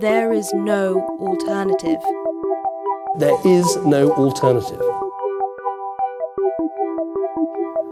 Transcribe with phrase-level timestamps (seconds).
[0.00, 2.02] There is no alternative.
[3.18, 4.80] There is no alternative.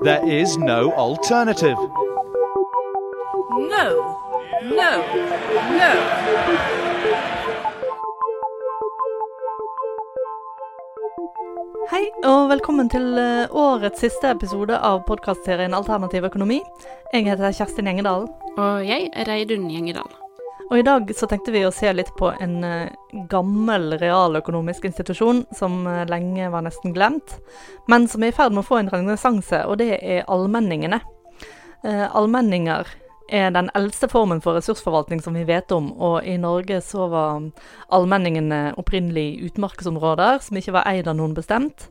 [0.03, 1.79] There is no alternative.
[3.53, 4.19] No,
[4.63, 5.03] no,
[5.79, 6.82] no.
[11.93, 16.63] Hei, og velkommen til eh, årets siste episode av podkastserien Alternativ økonomi.
[17.13, 18.25] Jeg heter Kjerstin Gjengedal.
[18.55, 20.09] Og jeg er Reidun Gjengedal.
[20.71, 22.97] Og i dag så tenkte vi å se litt på en eh,
[23.29, 27.37] gammel realøkonomisk institusjon som eh, lenge var nesten glemt,
[27.93, 31.03] men som er i ferd med å få en renessanse, og det er allmenningene.
[31.83, 32.89] Allmenninger
[33.33, 37.47] er den eldste formen for ressursforvaltning som vi vet om, og i Norge så var
[37.93, 41.89] allmenningene opprinnelig utmarksområder som ikke var eid av noen bestemt,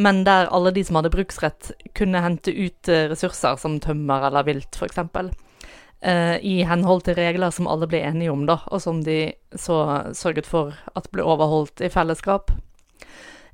[0.00, 4.46] men der alle de som hadde bruksrett, kunne hente ut eh, ressurser som tømmer eller
[4.48, 5.00] vilt, f.eks.
[6.00, 9.82] Uh, I henhold til regler som alle ble enige om, da, og som de så
[10.16, 12.54] sørget for at ble overholdt i fellesskap.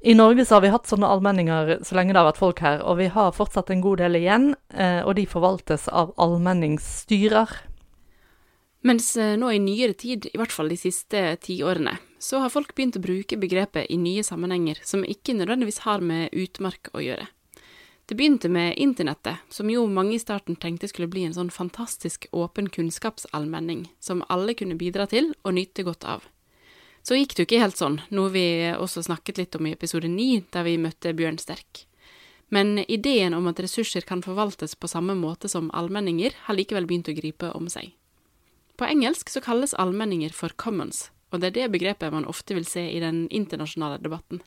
[0.00, 2.82] I Norge så har vi hatt sånne allmenninger så lenge det har vært folk her,
[2.84, 7.54] og vi har fortsatt en god del igjen, eh, og de forvaltes av allmenningsstyrer.
[8.86, 12.52] Mens eh, nå i nyere tid, i hvert fall de siste ti årene, så har
[12.52, 17.02] folk begynt å bruke begrepet i nye sammenhenger som ikke nødvendigvis har med utmark å
[17.02, 17.26] gjøre.
[18.06, 22.28] Det begynte med internettet, som jo mange i starten tenkte skulle bli en sånn fantastisk
[22.30, 26.28] åpen kunnskapsallmenning som alle kunne bidra til og nyte godt av.
[27.06, 30.08] Så gikk det jo ikke helt sånn, noe vi også snakket litt om i episode
[30.10, 31.84] ni, der vi møtte Bjørn Sterk.
[32.50, 37.10] Men ideen om at ressurser kan forvaltes på samme måte som allmenninger, har likevel begynt
[37.12, 37.92] å gripe om seg.
[38.74, 42.66] På engelsk så kalles allmenninger for commons, og det er det begrepet man ofte vil
[42.66, 44.42] se i den internasjonale debatten.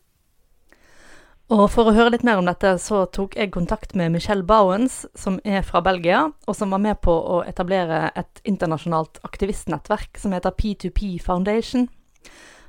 [1.49, 5.05] Og for å høre litt mer om dette, så tok jeg kontakt med Michelle Bowens,
[5.17, 10.35] som er fra Belgia, og som var med på å etablere et internasjonalt aktivistnettverk som
[10.35, 11.87] heter P2P Foundation.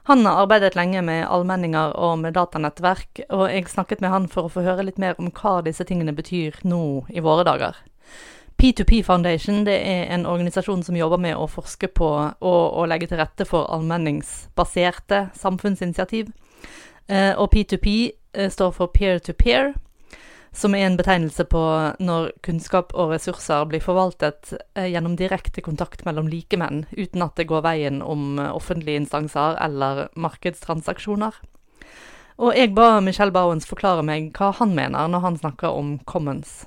[0.08, 4.48] Han har arbeidet lenge med allmenninger og med datanettverk, og jeg snakket med han for
[4.48, 7.76] å få høre litt mer om hva disse tingene betyr nå i våre dager.
[8.60, 13.08] P2P Foundation det er en organisasjon som jobber med å forske på og, og legge
[13.08, 16.28] til rette for allmenningsbaserte samfunnsinitiativ.
[17.08, 17.94] Eh, og P2P
[18.34, 19.78] eh, står for peer-to-peer, -peer,
[20.52, 21.62] som er en betegnelse på
[22.02, 27.48] når kunnskap og ressurser blir forvaltet eh, gjennom direkte kontakt mellom likemenn, uten at det
[27.50, 31.38] går veien om eh, offentlige instanser eller markedstransaksjoner.
[32.40, 36.64] Og jeg ba Michelle Bowens forklare meg hva han mener når han snakker om commons.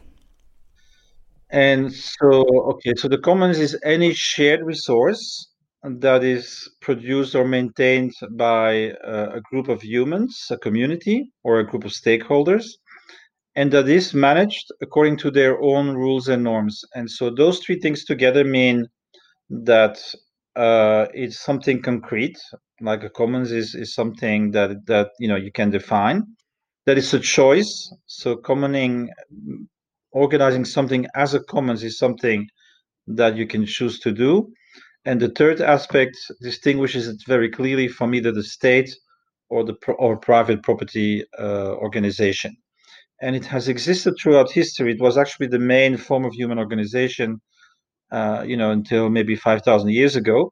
[1.49, 5.49] And so, okay, so the commons is any shared resource
[5.83, 11.65] that is produced or maintained by a, a group of humans, a community, or a
[11.65, 12.65] group of stakeholders.
[13.55, 16.83] And that is managed according to their own rules and norms.
[16.95, 18.87] And so those three things together mean
[19.49, 19.99] that
[20.55, 22.37] uh, it's something concrete,
[22.81, 26.23] like a commons is, is something that that you know you can define.
[26.85, 27.93] That is a choice.
[28.07, 29.09] So commoning,
[30.11, 32.47] organizing something as a commons is something
[33.07, 34.51] that you can choose to do.
[35.05, 38.95] And the third aspect distinguishes it very clearly from either the state
[39.49, 42.55] or the or private property uh, organization
[43.21, 44.91] and it has existed throughout history.
[44.93, 47.41] It was actually the main form of human organization,
[48.11, 50.51] uh, you know, until maybe 5,000 years ago.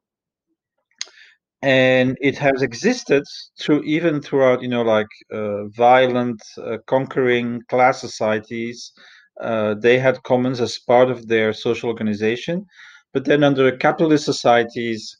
[1.62, 3.22] And it has existed
[3.60, 8.92] through even throughout, you know, like uh, violent, uh, conquering class societies.
[9.40, 12.66] Uh, they had commons as part of their social organization.
[13.12, 15.16] But then under capitalist societies,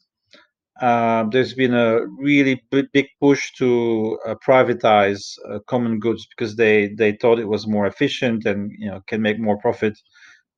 [0.81, 6.87] uh, there's been a really big push to uh, privatize uh, common goods because they
[6.97, 9.97] they thought it was more efficient and you know can make more profit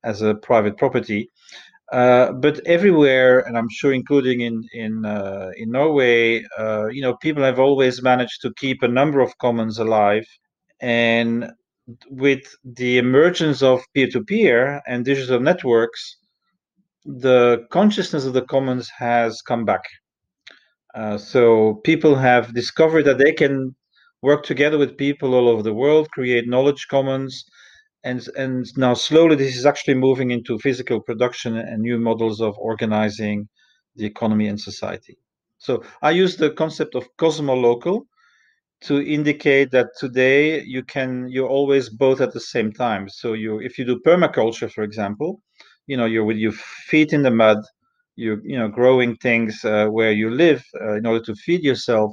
[0.04, 1.30] as a private property.
[1.92, 7.16] Uh, but everywhere, and I'm sure, including in in uh, in Norway, uh, you know,
[7.18, 10.26] people have always managed to keep a number of commons alive,
[10.80, 11.52] and
[12.10, 16.18] with the emergence of peer-to-peer and digital networks,
[17.06, 19.84] the consciousness of the commons has come back
[20.96, 23.76] uh, so people have discovered that they can
[24.22, 27.46] work together with people all over the world, create knowledge commons,
[28.04, 32.58] and and now slowly this is actually moving into physical production and new models of
[32.60, 33.48] organizing
[33.96, 35.18] the economy and society.
[35.60, 38.08] So I use the concept of cosmolocal
[38.82, 43.10] to indicate that today you can you're always both at the same time.
[43.10, 45.42] So you if you do permaculture, for example,
[45.88, 46.54] you know you're with your
[46.90, 47.60] feet in the mud
[48.16, 52.12] you're you know growing things uh, where you live uh, in order to feed yourself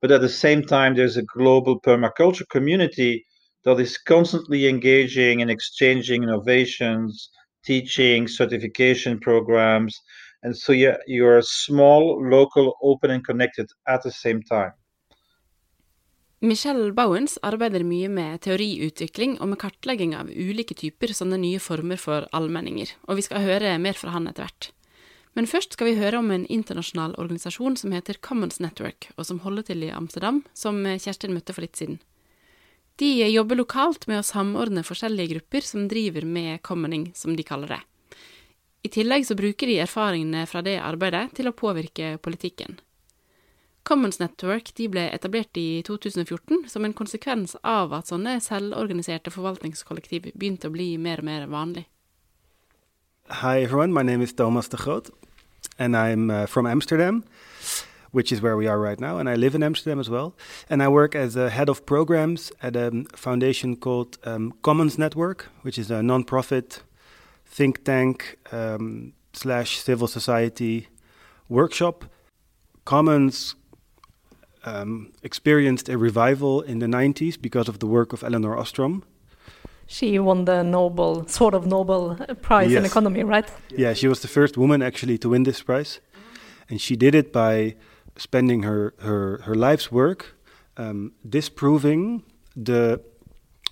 [0.00, 3.24] but at the same time there's a global permaculture community
[3.64, 7.30] that is constantly engaging and exchanging innovations,
[7.64, 9.96] teaching, certification programs.
[10.42, 14.72] And so yeah, you're small, local, open, and connected at the same time.
[16.40, 22.00] Michel Bauwens arbeider mye med teoriutvikling og med kartlegging av ulike typer sånne nye former
[22.02, 24.72] for allmenninger, og vi skal høre mer fra han etter hvert.
[25.32, 29.40] Men først skal vi høre om en internasjonal organisasjon som heter Commons Network, og som
[29.44, 32.00] holder til i Amsterdam, som Kjerstin møtte for litt siden.
[33.00, 37.72] De jobber lokalt med å samordne forskjellige grupper som driver med commoning, som de kaller
[37.72, 37.80] det.
[38.82, 42.80] I tillegg så bruker de erfaringene fra det arbeidet til å påvirke politikken.
[43.82, 50.70] Commons Network ble etablert i 2014 som en konsekvens av at sånne selvorganiserte forvaltningskollektiv begynte
[50.70, 51.86] å bli mer og mer vanlig.
[53.32, 55.08] Hi everyone, my name is Thomas de Groot
[55.78, 57.24] and I'm uh, from Amsterdam,
[58.10, 60.36] which is where we are right now, and I live in Amsterdam as well.
[60.68, 65.48] And I work as a head of programs at a foundation called um, Commons Network,
[65.62, 66.82] which is a non-profit
[67.46, 70.88] think tank um, slash civil society
[71.48, 72.04] workshop.
[72.84, 73.54] Commons
[74.64, 79.04] um, experienced a revival in the 90s because of the work of Elinor Ostrom.
[79.86, 82.78] She won the Nobel, sort of Nobel Prize yes.
[82.78, 83.50] in economy, right?
[83.76, 86.00] Yeah, she was the first woman actually to win this prize.
[86.68, 87.76] And she did it by
[88.16, 90.34] spending her, her, her life's work
[90.76, 92.22] um, disproving
[92.56, 93.00] the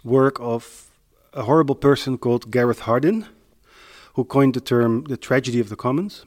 [0.05, 0.91] work of
[1.33, 3.27] a horrible person called Garrett Hardin,
[4.15, 6.25] who coined the term the tragedy of the commons.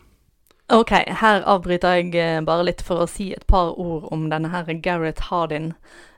[0.71, 4.47] Ok, her avbryter jeg eh, bare litt for å si et par ord om denne
[4.53, 5.73] her Gareth Hardin.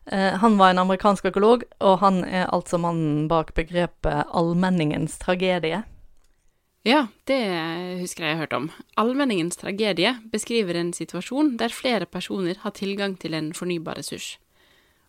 [0.06, 5.82] Eh, han var en amerikansk økolog, og han er altså mannen bak begrepet allmenningens tragedie.
[6.86, 7.40] Ja, det
[7.98, 8.70] husker jeg jeg har hørt om.
[9.02, 14.36] Allmenningens tragedie beskriver en situasjon der flere personer har tilgang til en fornybar ressurs.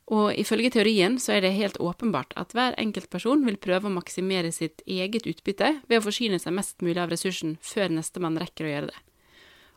[0.06, 3.92] Og ifølge teorien så er det helt åpenbart at hver enkelt person vil prøve å
[3.92, 8.64] maksimere sitt eget utbytte ved å forsyne seg mest mulig av ressursen før nestemann rekker
[8.64, 9.05] å gjøre det.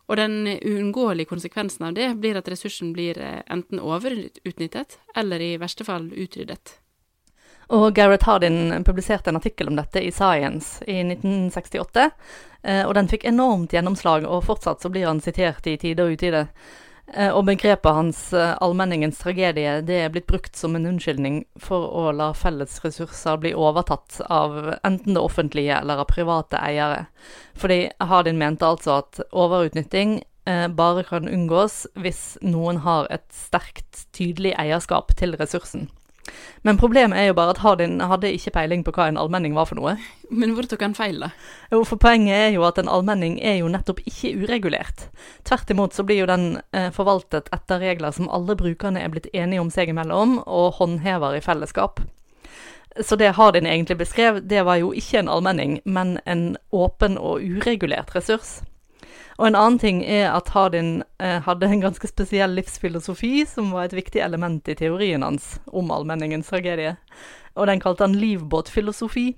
[0.10, 5.56] Og den uunngåelige konsekvensen av det blir at ressursen blir eh, enten overutnyttet, eller i
[5.62, 6.80] verste fall utryddet.
[7.70, 12.10] Og Gareth Hardin publiserte en artikkel om dette i Science i 1968,
[12.64, 16.18] eh, og den fikk enormt gjennomslag, og fortsatt så blir han sitert i tide og
[16.18, 16.48] utide.
[17.14, 22.10] Eh, og begrepet hans, allmenningens tragedie, det er blitt brukt som en unnskyldning for å
[22.14, 27.06] la felles ressurser bli overtatt av enten det offentlige eller av private eiere.
[27.58, 30.20] Fordi Hardin mente altså at overutnytting
[30.50, 35.90] eh, bare kan unngås hvis noen har et sterkt, tydelig eierskap til ressursen.
[36.68, 39.70] Men problemet er jo bare at Hardin hadde ikke peiling på hva en allmenning var
[39.70, 39.96] for noe.
[40.30, 41.32] Men hvor tok han feil, da?
[41.72, 45.08] Jo, for poenget er jo at en allmenning er jo nettopp ikke uregulert.
[45.48, 49.32] Tvert imot så blir jo den eh, forvaltet etter regler som alle brukerne er blitt
[49.34, 52.04] enige om seg imellom, og håndhever i fellesskap.
[53.00, 57.46] Så det Hardin egentlig beskrev, det var jo ikke en allmenning, men en åpen og
[57.46, 58.60] uregulert ressurs.
[59.40, 63.88] Og en annen ting er at Hardin eh, hadde en ganske spesiell livsfilosofi, som var
[63.88, 66.98] et viktig element i teorien hans om allmenningens tragedie.
[67.56, 69.30] Og den kalte han livbåtfilosofi.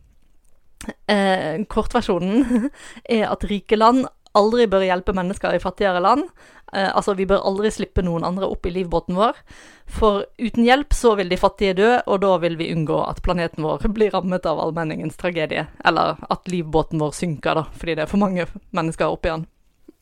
[1.06, 2.71] Eh, kortversjonen
[3.19, 4.07] er at rike land
[4.38, 6.25] aldri bør hjelpe mennesker i fattigere land.
[6.74, 9.38] Eh, altså, vi bør aldri slippe noen andre opp i livbåten vår.
[9.86, 13.69] For uten hjelp så vil de fattige dø, og da vil vi unngå at planeten
[13.69, 15.68] vår blir rammet av allmenningens tragedie.
[15.85, 19.52] Eller at livbåten vår synker, da, fordi det er for mange mennesker oppi den.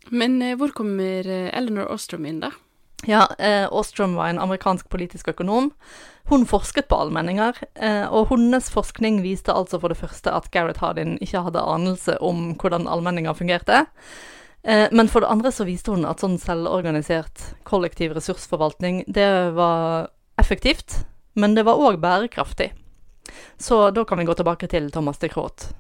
[0.07, 2.51] Men eh, hvor kommer eh, Eleanor Ostrom inn, da?
[3.07, 5.71] Ja, eh, Ostrom var en amerikansk politisk økonom.
[6.29, 7.55] Hun forsket på allmenninger,
[8.13, 12.51] og hennes forskning viste altså for det første at Gareth Hardin ikke hadde anelse om
[12.53, 13.79] hvordan allmenninger fungerte.
[14.61, 19.25] Men for det andre så viste hun at sånn selvorganisert kollektiv ressursforvaltning, det
[19.57, 20.99] var effektivt,
[21.33, 22.75] men det var òg bærekraftig.
[23.57, 25.71] Så da kan vi gå tilbake til Thomas de Croix.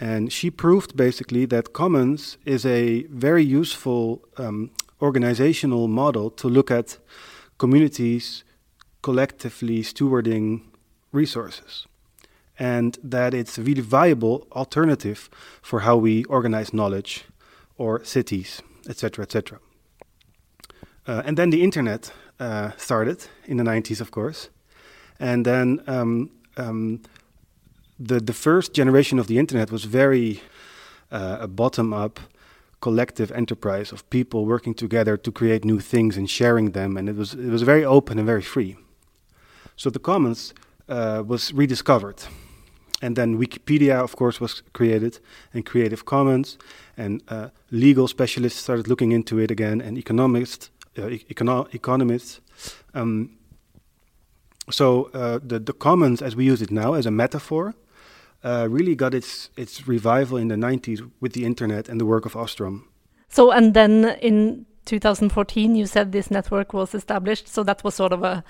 [0.00, 4.70] And she proved basically that commons is a very useful um,
[5.02, 6.96] organizational model to look at
[7.58, 8.44] communities
[9.02, 10.62] collectively stewarding
[11.12, 11.86] resources.
[12.58, 15.28] And that it's a really viable alternative
[15.62, 17.24] for how we organize knowledge
[17.76, 19.58] or cities, etc., etc.
[21.06, 24.48] Uh, and then the internet uh, started in the 90s, of course.
[25.18, 27.00] And then um, um,
[28.00, 30.40] the the first generation of the internet was very
[31.12, 32.20] uh, a bottom up
[32.80, 37.16] collective enterprise of people working together to create new things and sharing them and it
[37.16, 38.76] was it was very open and very free.
[39.76, 40.54] So the commons
[40.88, 42.22] uh, was rediscovered.
[43.02, 45.20] And then wikipedia of course was created
[45.54, 46.58] and creative commons
[46.96, 52.40] and uh, legal specialists started looking into it again and economists uh, econo economists.
[52.94, 53.30] Um,
[54.70, 57.74] so uh, the the commons, as we use it now, as a metaphor,
[58.42, 62.26] uh, really got its its revival in the 90s with the internet and the work
[62.26, 62.88] of Ostrom.
[63.28, 67.48] So, and then in 2014, you said this network was established.
[67.48, 68.42] So that was sort of a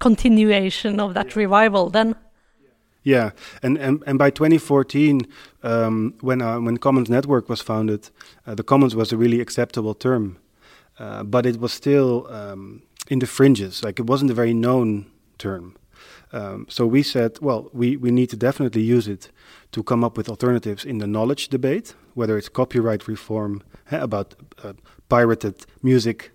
[0.00, 2.16] continuation of that revival then.
[3.04, 3.30] Yeah,
[3.62, 5.26] and and, and by 2014,
[5.62, 8.10] um, when uh, when Commons Network was founded,
[8.46, 10.38] uh, the Commons was a really acceptable term,
[10.98, 13.84] uh, but it was still um, in the fringes.
[13.84, 15.76] Like it wasn't a very known term.
[16.34, 19.30] Um, so we said, well, we, we need to definitely use it
[19.70, 23.62] to come up with alternatives in the knowledge debate, whether it's copyright reform
[23.92, 24.72] eh, about uh,
[25.08, 26.32] pirated music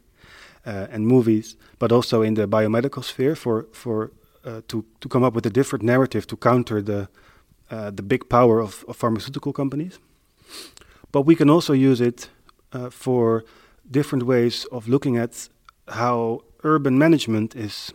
[0.66, 4.12] uh, and movies, but also in the biomedical sphere for for
[4.46, 7.08] uh, to to come up with a different narrative to counter the
[7.72, 10.00] uh, the big power of, of, pharmaceutical companies.
[11.12, 12.30] But we can also use it
[12.74, 13.44] uh, for
[13.92, 15.50] different ways of looking at
[15.88, 17.94] how urban management is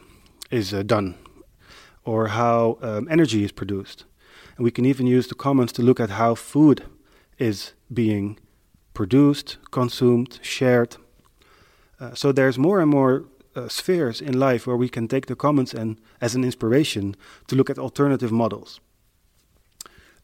[0.50, 1.14] is uh, done,
[2.04, 4.04] or how um, energy is produced,
[4.56, 6.84] and we can even use the commons to look at how food
[7.38, 8.38] is being
[8.92, 10.96] produced, consumed, shared.
[11.98, 13.24] Uh, so there's more and more
[13.56, 17.56] uh, spheres in life where we can take the commons and as an inspiration to
[17.56, 18.80] look at alternative models.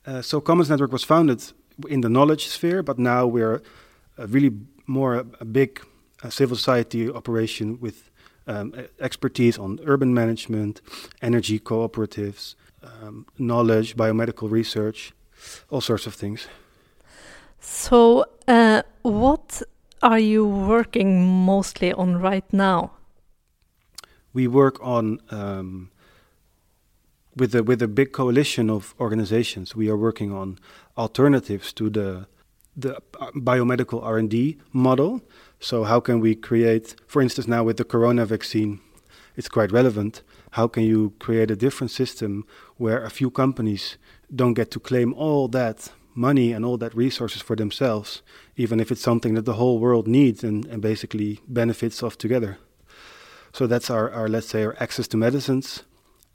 [0.07, 1.53] Uh, so Commons Network was founded
[1.89, 3.63] in the knowledge sphere, but now we're
[4.19, 4.53] really
[4.87, 5.81] more a, a big
[6.23, 8.10] uh, civil society operation with
[8.51, 10.81] um, expertise on urban management,
[11.23, 15.13] energy cooperatives, um, knowledge, biomedical research,
[15.71, 16.49] all sorts of things.
[17.61, 19.63] So, uh, what
[20.03, 22.93] are you working mostly on right now?
[24.33, 25.91] We work on um,
[27.37, 29.77] with a with a big coalition of organizations.
[29.77, 30.59] We are working on
[30.97, 32.27] alternatives to the
[32.83, 35.23] the uh, biomedical R and D model.
[35.59, 38.81] So, how can we create, for instance, now with the corona vaccine,
[39.37, 40.23] it's quite relevant.
[40.53, 42.45] How can you create a different system
[42.77, 43.97] where a few companies
[44.35, 48.23] don't get to claim all that money and all that resources for themselves,
[48.57, 52.59] even if it's something that the whole world needs and, and basically benefits off together.
[53.53, 55.85] So that's our, our let's say our access to medicines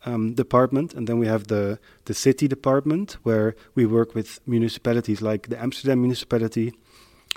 [0.06, 5.22] um, department, and then we have the the city department where we work with municipalities
[5.22, 6.74] like the Amsterdam municipality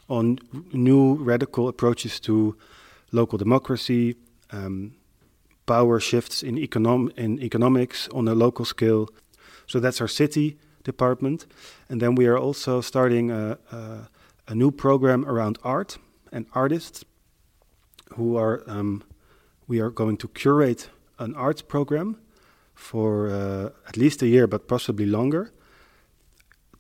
[0.09, 0.39] on
[0.73, 2.57] new radical approaches to
[3.13, 4.15] local democracy,
[4.53, 4.93] um,
[5.67, 9.09] power shifts in econom in economics on a local scale.
[9.67, 11.47] So that's our city department.
[11.89, 14.09] And then we are also starting a, a,
[14.49, 15.99] a new program around art
[16.33, 17.05] and artists
[18.17, 19.03] who are, um,
[19.67, 22.17] we are going to curate an arts program
[22.79, 25.53] for uh, at least a year, but possibly longer,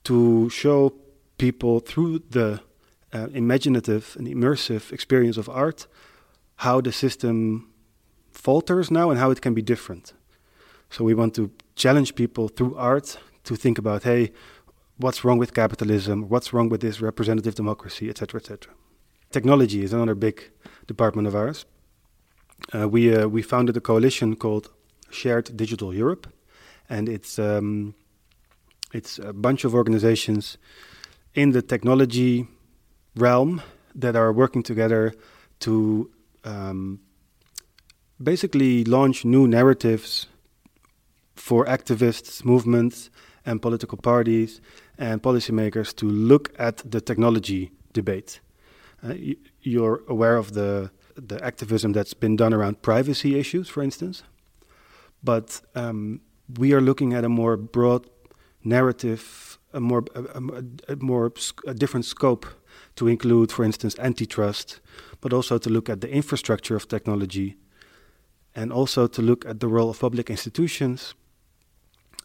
[0.05, 0.95] to show
[1.39, 2.61] people through the
[3.13, 5.87] uh, imaginative and immersive experience of art
[6.57, 7.69] how the system
[8.31, 10.15] falters now and how it can be different.
[10.89, 14.31] So we want to challenge people through art to think about, hey,
[14.99, 16.29] what's wrong with capitalism?
[16.29, 18.73] What's wrong with this representative democracy, etc., etc.
[19.31, 20.51] Technology is another big
[20.87, 21.67] department of ours.
[22.73, 24.71] Uh, we uh, we founded a coalition called
[25.11, 26.27] Shared Digital Europe,
[26.89, 27.95] and it's um,
[28.93, 30.59] it's a bunch of organizations
[31.35, 32.47] in the technology
[33.17, 33.63] realm
[33.95, 35.15] that are working together
[35.61, 36.11] to
[36.45, 37.01] um,
[38.23, 40.27] basically launch new narratives
[41.35, 43.11] for activists, movements,
[43.45, 44.61] and political parties
[44.99, 48.41] and policymakers to look at the technology debate.
[49.03, 49.15] Uh,
[49.63, 54.23] you're aware of the the activism that's been done around privacy issues, for instance,
[55.23, 56.21] but um,
[56.59, 58.07] we are looking at a more broad
[58.65, 61.33] narrative, a more a, a, a more
[61.67, 62.47] a different scope
[62.97, 64.81] to include, for instance, antitrust,
[65.21, 67.57] but also to look at the infrastructure of technology,
[68.55, 71.15] and also to look at the role of public institutions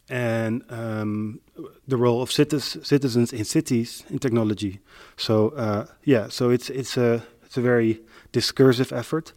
[0.08, 1.40] and um,
[1.88, 4.80] the role of citizens in cities in technology.
[5.16, 8.00] So uh, yeah, so it's it's a it's a very
[8.32, 9.32] discursive effort,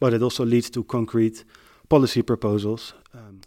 [0.00, 1.44] but it also leads to concrete
[1.92, 2.94] policy proposals.
[3.12, 3.42] Um.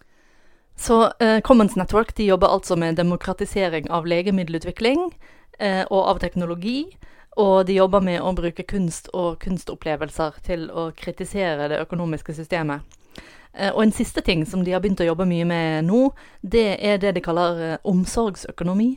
[0.77, 6.97] Så uh, Commons Network de jobber altså med demokratisering av legemiddelutvikling uh, og av teknologi.
[7.35, 12.85] Og de jobber med å bruke kunst og kunstopplevelser til å kritisere det økonomiske systemet.
[13.55, 16.09] Eh, og en siste ting som de har begynt å jobbe mye med nå,
[16.41, 18.95] det er det de kaller eh, omsorgsøkonomi.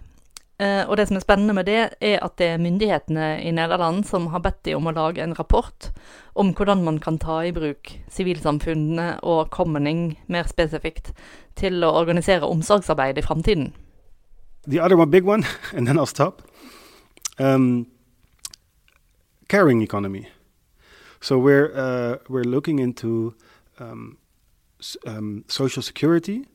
[0.59, 4.03] Eh, og det som er spennende med det, er at det er myndighetene i Nederland
[4.09, 5.91] som har bedt de om å lage en rapport
[6.35, 11.12] om hvordan man kan ta i bruk sivilsamfunnene og commoning mer spesifikt
[11.59, 13.71] til å organisere omsorgsarbeid i framtiden.
[14.67, 16.43] The other one big one, and then I'll stop.
[17.38, 17.87] Um,
[19.49, 20.29] caring economy.
[21.21, 23.35] So we're uh, looking into
[23.79, 24.19] um,
[25.07, 26.47] um, social security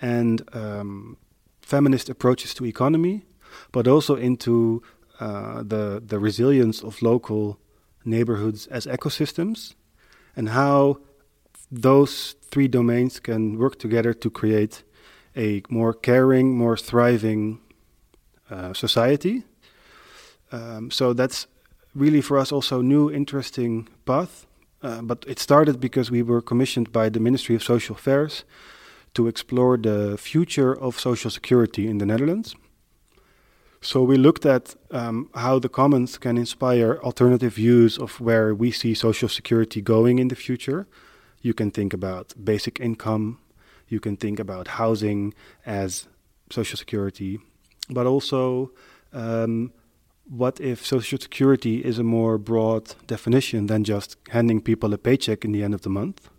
[0.00, 1.16] and um,
[1.62, 3.24] feminist approaches to economy,
[3.70, 4.82] but also into
[5.20, 7.58] uh, the the resilience of local
[8.04, 9.74] neighborhoods as ecosystems,
[10.36, 10.98] and how
[11.70, 14.82] those three domains can work together to create
[15.36, 17.60] a more caring, more thriving
[18.50, 19.44] uh, society.
[20.50, 21.46] Um, so that's
[21.94, 24.46] really for us also new, interesting path.
[24.82, 28.44] Uh, but it started because we were commissioned by the Ministry of Social Affairs
[29.14, 32.54] to explore the future of social security in the Netherlands.
[33.80, 38.70] So we looked at um, how the commons can inspire alternative views of where we
[38.70, 40.86] see social security going in the future.
[41.40, 43.40] You can think about basic income,
[43.88, 45.34] you can think about housing
[45.66, 46.06] as
[46.50, 47.40] social security,
[47.90, 48.70] but also
[49.12, 49.72] um,
[50.28, 55.44] what if social security is a more broad definition than just handing people a paycheck
[55.44, 56.30] in the end of the month?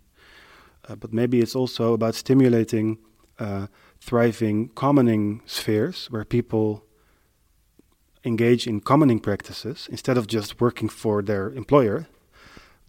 [0.88, 2.98] Uh, but maybe it's also about stimulating
[3.38, 3.66] uh,
[4.00, 6.84] thriving commoning spheres where people
[8.24, 12.06] engage in commoning practices instead of just working for their employer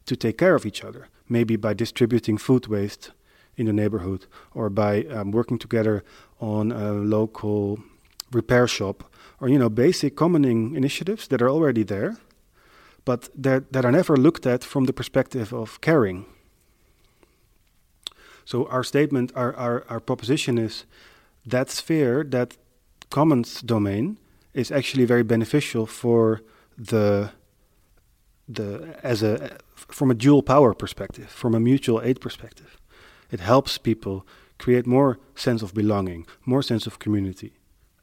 [0.05, 3.11] to take care of each other, maybe by distributing food waste
[3.57, 6.03] in the neighborhood or by um, working together
[6.39, 7.79] on a local
[8.31, 9.03] repair shop
[9.39, 12.17] or you know basic commoning initiatives that are already there
[13.05, 16.25] but that, that are never looked at from the perspective of caring
[18.45, 20.85] so our statement our, our, our proposition is
[21.45, 22.57] that sphere that
[23.09, 24.17] commons domain
[24.53, 26.41] is actually very beneficial for
[26.77, 27.31] the
[28.47, 32.77] the as a from a dual power perspective, from a mutual aid perspective.
[33.31, 34.25] It helps people
[34.57, 37.53] create more sense of belonging, more sense of community.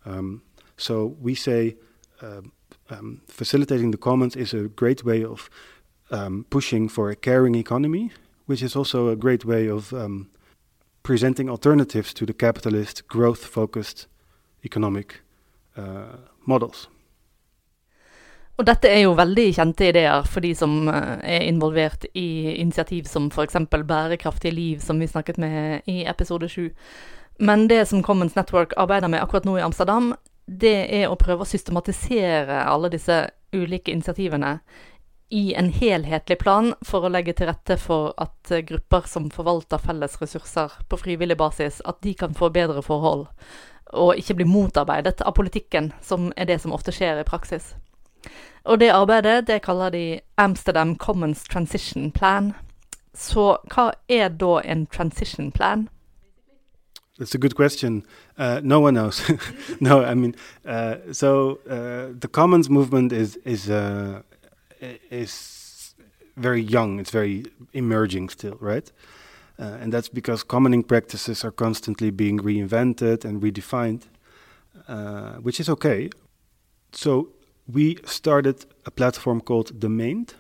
[0.05, 0.43] Um,
[0.77, 1.77] so we say
[2.21, 2.43] uh,
[2.91, 5.49] um, facilitating the commons is a great way of
[6.11, 8.11] um, pushing for a caring economy,
[8.47, 10.29] which is also a great way of um,
[11.03, 14.07] presenting alternatives to the capitalist, growth-focused
[14.65, 15.21] economic
[15.77, 16.17] uh,
[16.47, 16.89] models.
[18.61, 23.09] Og dette er jo veldig kjente ideer for de som eh, er involvert i initiativ
[23.09, 23.57] som f.eks.
[23.73, 26.69] Bærekraftige liv, som vi snakket med i episode sju.
[27.41, 30.13] Men det som Commons Network arbeider med akkurat nå i Amsterdam,
[30.47, 33.25] det er å prøve å systematisere alle disse
[33.57, 34.59] ulike initiativene
[35.33, 40.19] i en helhetlig plan for å legge til rette for at grupper som forvalter felles
[40.21, 43.31] ressurser på frivillig basis, at de kan få bedre forhold
[43.93, 47.75] og ikke bli motarbeidet av politikken, som er det som ofte skjer i praksis.
[48.65, 52.53] Og det arbeidet det kaller de Amsterdam Commons Transition Plan.
[53.15, 55.89] Så hva er da en transition plan?
[57.19, 58.03] That's a good question.
[58.39, 59.21] Uh, no one knows.
[59.81, 64.23] no, I mean, uh, so uh, the commons movement is is uh,
[65.11, 65.95] is
[66.37, 67.01] very young.
[67.01, 68.91] It's very emerging still, right?
[69.59, 74.03] Uh, and that's because commoning practices are constantly being reinvented and redefined,
[74.89, 76.11] uh, which is okay.
[76.93, 77.29] So
[77.67, 80.35] we started a platform called De Meent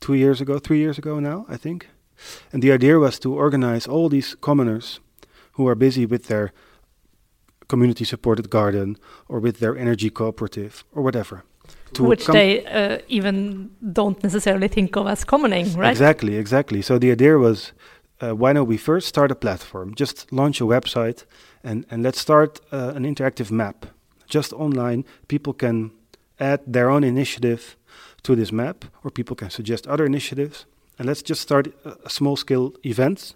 [0.00, 1.88] two years ago, three years ago now, I think.
[2.52, 5.00] And the idea was to organize all these commoners
[5.52, 6.52] who are busy with their
[7.68, 8.96] community supported garden
[9.28, 11.44] or with their energy cooperative or whatever.
[11.98, 15.90] Which they uh, even don't necessarily think of as commoning, right?
[15.90, 16.82] Exactly, exactly.
[16.82, 17.72] So the idea was
[18.20, 19.94] uh, why don't we first start a platform?
[19.94, 21.24] Just launch a website
[21.64, 23.86] and, and let's start uh, an interactive map.
[24.28, 25.90] Just online, people can
[26.38, 27.76] add their own initiative
[28.22, 30.66] to this map, or people can suggest other initiatives.
[30.98, 33.34] And let's just start a, a small scale events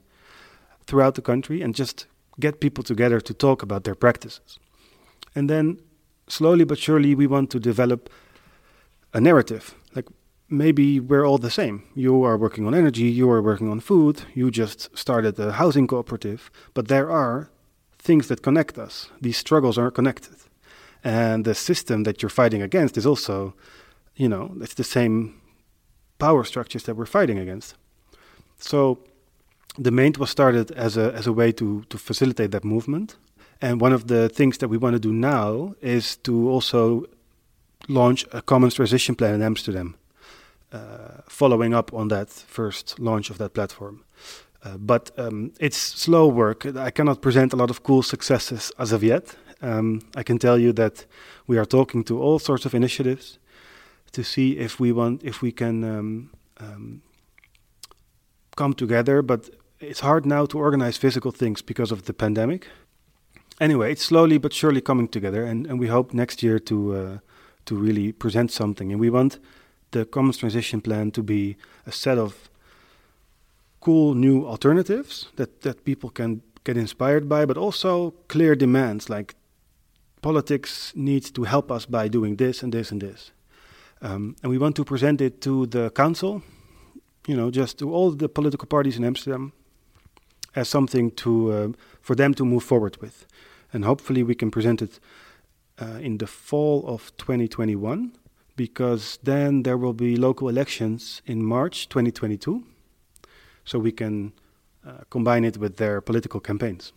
[0.87, 2.07] throughout the country and just
[2.38, 4.59] get people together to talk about their practices.
[5.35, 5.81] And then
[6.29, 8.11] slowly but surely, we want to develop
[9.14, 9.74] a narrative.
[9.94, 10.09] Like
[10.50, 11.85] maybe we're all the same.
[11.94, 15.87] You are working on energy, you are working on food, you just started a housing
[15.87, 17.48] cooperative, but there are
[17.96, 19.11] things that connect us.
[19.20, 20.37] These struggles are connected.
[21.03, 23.55] And the system that you're fighting against is also,
[24.16, 25.40] you know, it's the same
[26.18, 27.77] power structures that we're fighting against.
[28.59, 28.98] So
[29.81, 33.16] De Meent was started as a as a way to to facilitate that movement.
[33.61, 37.05] And one of the things that we want to do now is to also
[37.88, 39.97] launch a common transition plan in Amsterdam
[40.73, 44.05] uh, following up on that first launch of that platform.
[44.64, 46.64] Uh, but um, it's slow work.
[46.64, 49.37] I cannot present a lot of cool successes as of yet.
[49.61, 51.07] Um, I can tell you that
[51.47, 53.38] we are talking to all sorts of initiatives
[54.12, 57.03] to see if we want, if we can um, um,
[58.57, 59.23] come together.
[59.23, 62.68] But it's hard now to organize physical things because of the pandemic.
[63.61, 67.18] Anyway, it's slowly but surely coming together, and, and we hope next year to uh,
[67.66, 68.92] to really present something.
[68.92, 69.38] And we want
[69.90, 72.50] the Commons Transition Plan to be a set of
[73.81, 79.35] cool new alternatives that, that people can get inspired by, but also clear demands like
[80.22, 83.33] politics needs to help us by doing this and this and this.
[84.00, 86.42] Um, and we want to present it to the council,
[87.27, 89.53] you know, just to all the political parties in Amsterdam
[90.57, 91.68] as something to uh,
[92.00, 93.27] for them to move forward with.
[93.72, 95.00] And hopefully we can present it
[95.80, 98.12] uh, in the fall of 2021
[98.56, 102.64] because then there will be local elections in March 2022.
[103.64, 104.32] So we can
[104.87, 106.92] uh, combine it with their political campaigns.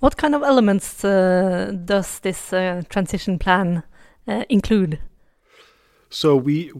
[0.00, 3.82] What kind of elements uh, does this uh, transition plan
[4.26, 4.98] uh, include?
[6.08, 6.72] So we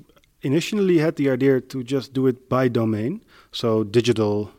[0.43, 4.51] initially had the idea to just do it by domain, so digital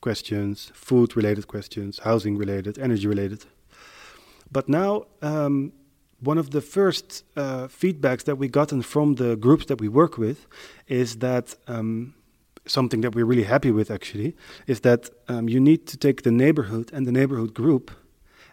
[0.00, 3.46] questions, food related questions, housing related, energy related.
[4.54, 5.72] But now, um,
[6.20, 10.16] one of the first uh, feedbacks that we gotten from the groups that we work
[10.16, 10.46] with
[10.86, 12.14] is that um,
[12.64, 14.36] something that we're really happy with actually
[14.68, 17.90] is that um, you need to take the neighborhood and the neighborhood group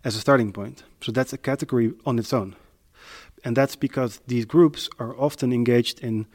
[0.04, 0.84] as a starting point.
[1.02, 2.56] So that's a category on its own.
[3.46, 6.26] And that's because these groups are often engaged in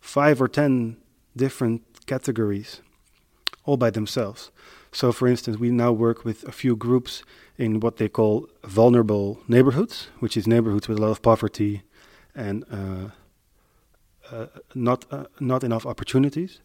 [0.00, 0.96] five or ten
[1.36, 2.80] different categories
[3.64, 4.50] all by themselves.
[4.90, 7.22] So, for instance, we now work with a few groups
[7.58, 11.82] in what they call vulnerable neighborhoods, which is neighborhoods with a lot of poverty
[12.34, 13.10] and uh,
[14.30, 16.60] uh, not uh, not enough opportunities.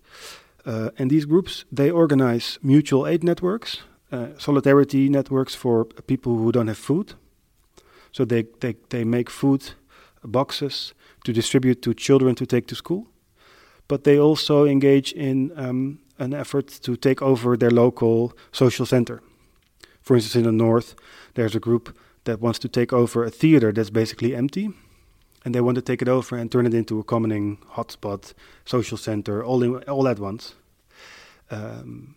[0.65, 6.52] Uh, and these groups they organize mutual aid networks, uh, solidarity networks for people who
[6.52, 7.13] don't have food.
[8.12, 9.76] So they they they make food
[10.23, 13.08] boxes to distribute to children to take to school,
[13.88, 19.21] but they also engage in um, an effort to take over their local social center.
[20.07, 20.95] For instance, in the north,
[21.33, 21.93] there's a group
[22.23, 24.69] that wants to take over a theater that's basically empty,
[25.43, 28.97] and they want to take it over and turn it into a commoning hotspot, social
[28.97, 30.55] center, all in, all at once.
[31.51, 32.15] Um,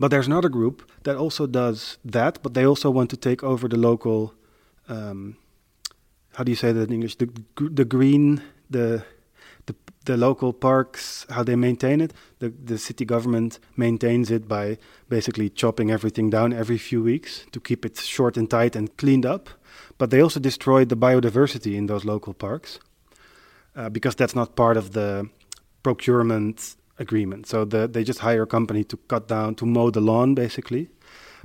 [0.00, 3.68] but there's another group that also does that, but they also want to take over
[3.68, 4.34] the local.
[4.88, 5.36] Um,
[6.34, 7.18] how do you say that in English?
[7.18, 7.28] The
[7.70, 9.04] the green the
[10.06, 12.12] the local parks, how they maintain it.
[12.38, 17.60] The, the city government maintains it by basically chopping everything down every few weeks to
[17.60, 19.50] keep it short and tight and cleaned up.
[19.98, 22.78] But they also destroy the biodiversity in those local parks
[23.74, 25.28] uh, because that's not part of the
[25.82, 27.46] procurement agreement.
[27.46, 30.88] So the, they just hire a company to cut down, to mow the lawn basically,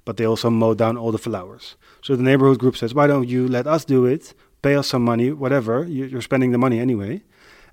[0.06, 1.76] but they also mow down all the flowers.
[2.02, 4.34] So the neighborhood group says, why don't you let us do it?
[4.62, 5.86] Pay us some money, whatever.
[5.86, 7.24] You're spending the money anyway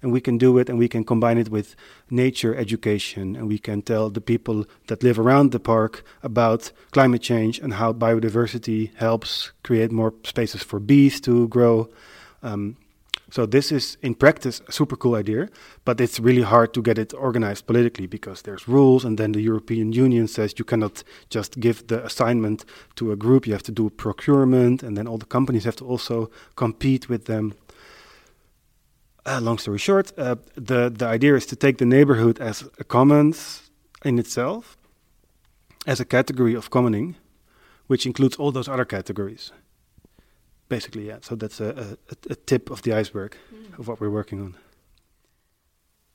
[0.02, 1.74] and we can do it and we can combine it with
[2.10, 7.22] nature education and we can tell the people that live around the park about climate
[7.22, 11.88] change and how biodiversity helps create more spaces for bees to grow.
[12.42, 12.76] Um,
[13.30, 15.48] so this is in practice a super cool idea
[15.84, 19.40] but it's really hard to get it organized politically because there's rules and then the
[19.40, 22.64] european union says you cannot just give the assignment
[22.96, 23.46] to a group.
[23.46, 27.26] You have to do procurement and then all the companies have to also compete with
[27.26, 27.54] them
[29.28, 32.84] uh, long story short, uh, the the idea is to take the neighborhood as a
[32.84, 33.70] commons
[34.04, 34.76] in itself,
[35.86, 37.14] as a category of commoning,
[37.86, 39.52] which includes all those other categories.
[40.68, 41.18] Basically, yeah.
[41.22, 43.78] So that's a, a, a tip of the iceberg mm.
[43.78, 44.56] of what we're working on.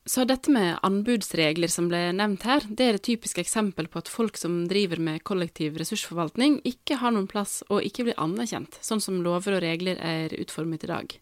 [0.05, 4.11] Så dette med anbudsregler som ble nevnt her, det er et typisk eksempel på at
[4.11, 8.99] folk som driver med kollektiv ressursforvaltning, ikke har noen plass og ikke blir anerkjent, sånn
[8.99, 11.15] som lover og regler er utformet i dag.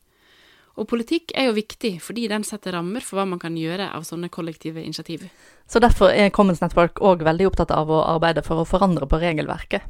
[0.80, 4.06] Og politikk er jo viktig, fordi den setter rammer for hva man kan gjøre av
[4.08, 5.26] sånne kollektive initiativ.
[5.68, 9.20] Så derfor er Commons Network òg veldig opptatt av å arbeide for å forandre på
[9.20, 9.84] regelverket?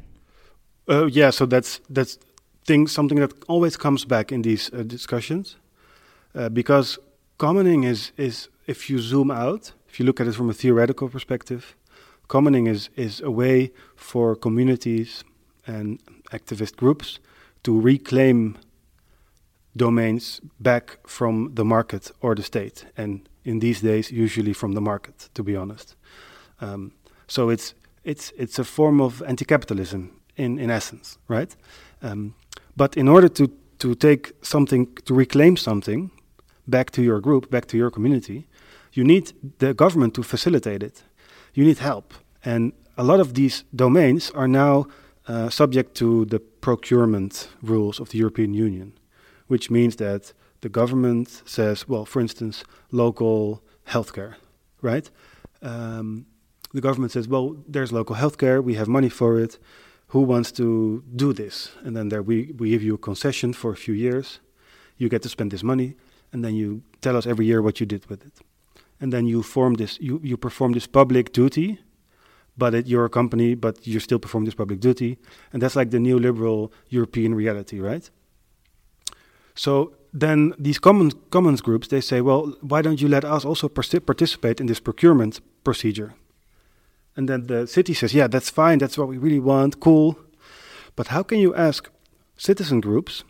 [0.90, 2.18] Uh, yeah, so that's, that's
[2.66, 5.56] thing, something that always comes back in these uh, discussions.
[6.34, 6.98] Uh, because
[7.38, 11.08] commoning is, is, if you zoom out, if you look at it from a theoretical
[11.08, 11.76] perspective,
[12.28, 15.22] commoning is, is a way for communities
[15.66, 16.00] and
[16.32, 17.20] activist groups
[17.62, 18.56] to reclaim
[19.76, 24.80] domains back from the market or the state, and in these days, usually from the
[24.80, 25.96] market, to be honest.
[26.60, 26.92] Um,
[27.26, 31.56] so it's it's it's a form of anti-capitalism in in essence, right?
[32.02, 32.34] Um,
[32.76, 36.10] but in order to to take something to reclaim something
[36.66, 38.46] back to your group, back to your community,
[38.92, 41.02] you need the government to facilitate it.
[41.54, 44.86] You need help, and a lot of these domains are now
[45.28, 48.92] uh, subject to the procurement rules of the European Union
[49.52, 50.22] which means that
[50.64, 52.56] the government says, well, for instance,
[52.90, 53.62] local
[53.94, 54.34] healthcare,
[54.90, 55.06] right?
[55.72, 56.26] Um,
[56.76, 59.58] the government says, well, there's local healthcare, we have money for it.
[60.12, 60.66] Who wants to
[61.22, 61.54] do this?
[61.84, 64.40] And then there we, we give you a concession for a few years.
[64.96, 65.96] You get to spend this money,
[66.32, 66.68] and then you
[67.00, 68.36] tell us every year what you did with it.
[69.02, 71.68] and then you form this, you, you perform this public duty,
[72.56, 75.18] but it, you're a company, but you still perform this public duty,
[75.52, 78.10] and that's like the neoliberal European reality, right?
[79.54, 83.68] So then these commons, commons groups they say, well, why don't you let us also
[83.68, 86.14] participate in this procurement procedure?
[87.16, 90.18] And then the city says, yeah, that's fine, that's what we really want, cool.
[90.96, 91.90] But how can you ask
[92.36, 93.24] citizen groups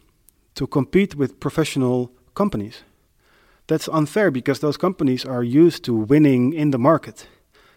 [0.54, 2.82] to compete with professional companies?
[3.66, 7.28] That's unfair because those companies are used to winning in the market,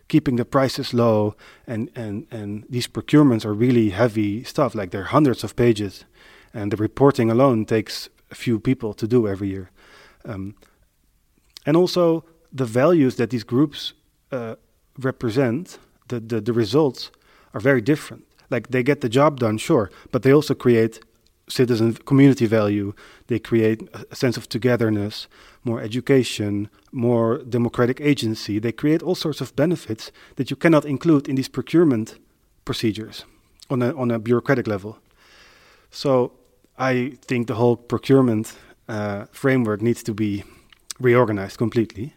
[0.07, 1.35] keeping the prices low,
[1.67, 6.05] and, and, and these procurements are really heavy stuff, like they're hundreds of pages,
[6.53, 9.69] and the reporting alone takes few people to do every year.
[10.25, 10.55] Um,
[11.65, 13.93] and also, the values that these groups
[14.31, 14.55] uh,
[14.99, 17.11] represent, the, the, the results,
[17.53, 18.23] are very different.
[18.49, 20.99] Like they get the job done, sure, but they also create
[21.47, 22.93] citizen community value.
[23.27, 25.27] They create a sense of togetherness,
[25.63, 28.59] more education, more democratic agency.
[28.59, 32.19] They create all sorts of benefits that you cannot include in these procurement
[32.65, 33.25] procedures
[33.69, 34.97] on a, on a bureaucratic level.
[35.91, 36.31] So
[36.77, 38.53] I think the whole procurement
[38.87, 40.43] uh, framework needs to be
[40.99, 42.13] reorganized completely.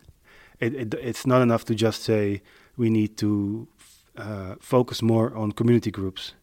[0.61, 2.42] It, it, it's not enough to just say
[2.77, 3.68] we need to
[4.16, 6.35] uh, focus more on community groups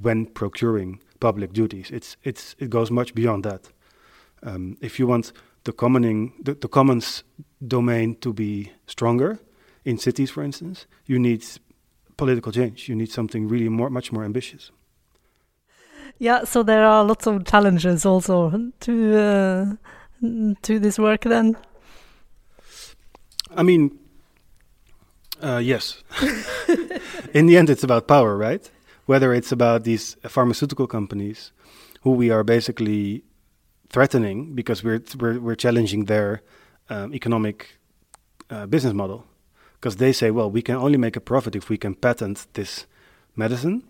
[0.00, 1.90] when procuring public duties.
[1.90, 3.68] It's it's it goes much beyond that.
[4.42, 5.32] Um, if you want
[5.64, 7.24] the commoning the, the commons
[7.66, 9.38] domain to be stronger
[9.84, 11.44] in cities, for instance, you need
[12.16, 12.88] political change.
[12.88, 14.70] You need something really more much more ambitious.
[16.20, 19.64] Yeah, so there are lots of challenges also to uh,
[20.62, 21.22] to this work.
[21.22, 21.56] Then,
[23.56, 23.98] I mean,
[25.42, 26.04] uh, yes.
[27.34, 28.70] in the end, it's about power, right?
[29.10, 31.50] whether it's about these pharmaceutical companies
[32.02, 33.24] who we are basically
[33.88, 36.42] threatening because we're we're, we're challenging their
[36.90, 37.76] um, economic
[38.50, 39.26] uh, business model
[39.74, 42.86] because they say, well, we can only make a profit if we can patent this
[43.34, 43.82] medicine,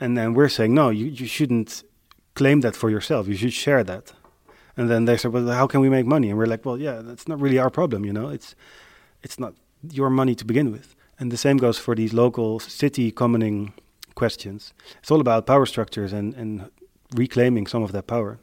[0.00, 1.82] and then we're saying, no, you, you shouldn't
[2.34, 3.28] claim that for yourself.
[3.28, 4.12] You should share that.
[4.76, 6.30] And then they said, well, how can we make money?
[6.30, 8.28] And we're like, well, yeah, that's not really our problem, you know.
[8.28, 8.54] It's
[9.22, 9.54] it's not
[9.90, 10.96] your money to begin with.
[11.18, 13.72] And the same goes for these local city commoning
[14.14, 14.72] questions.
[14.98, 16.70] It's all about power structures and, and
[17.14, 18.38] reclaiming some of that power.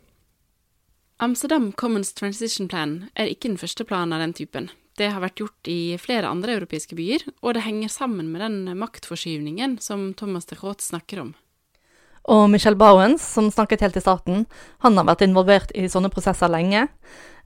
[1.20, 4.70] Amsterdam Commons Transition Plan er ikke den første planen av den typen.
[4.99, 8.77] Det har vært gjort i flere andre europeiske byer, og det henger sammen med den
[8.77, 11.32] maktforskyvningen som Thomas de Groot snakker om.
[12.30, 14.45] Og Michel Bowens, som snakket helt i starten,
[14.86, 16.86] han har vært involvert i sånne prosesser lenge.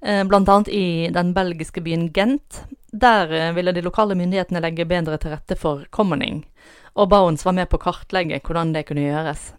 [0.01, 0.58] Eh, Bl.a.
[0.67, 2.65] i den belgiske byen Gent.
[2.91, 6.43] Der eh, ville de lokale myndighetene legge bedre til rette for commoning.
[6.95, 9.53] Og Bowens var med på å kartlegge hvordan det kunne gjøres.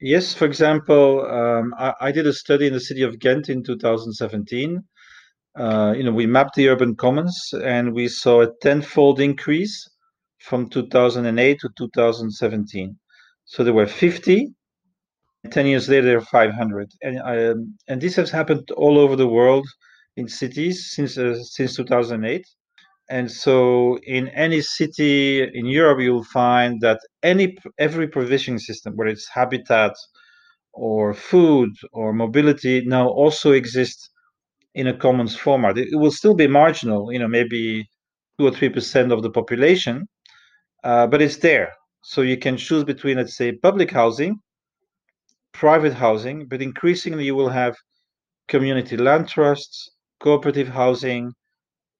[0.00, 3.64] Yes, for example, um, I, I, did a study in the city of Ghent in
[3.64, 4.84] 2017.
[5.58, 9.88] Uh, you know, we mapped the urban commons and we saw a tenfold increase
[10.38, 12.96] from 2008 to 2017.
[13.44, 14.54] So there were 50.
[15.50, 16.92] 10 years later, there are 500.
[17.02, 19.66] And, um, and this has happened all over the world
[20.16, 22.44] in cities since, uh, since 2008.
[23.10, 29.10] And so, in any city in Europe, you'll find that any every provisioning system, whether
[29.10, 29.94] it's habitat
[30.74, 34.10] or food or mobility, now also exists
[34.78, 35.76] in a commons format.
[35.76, 37.88] It, will still be marginal, you know, maybe
[38.38, 40.06] two or three percent of the population,
[40.84, 41.72] uh, but it's there.
[42.02, 44.38] So you can choose between, let's say, public housing,
[45.52, 47.74] private housing, but increasingly you will have
[48.46, 51.32] community land trusts, cooperative housing,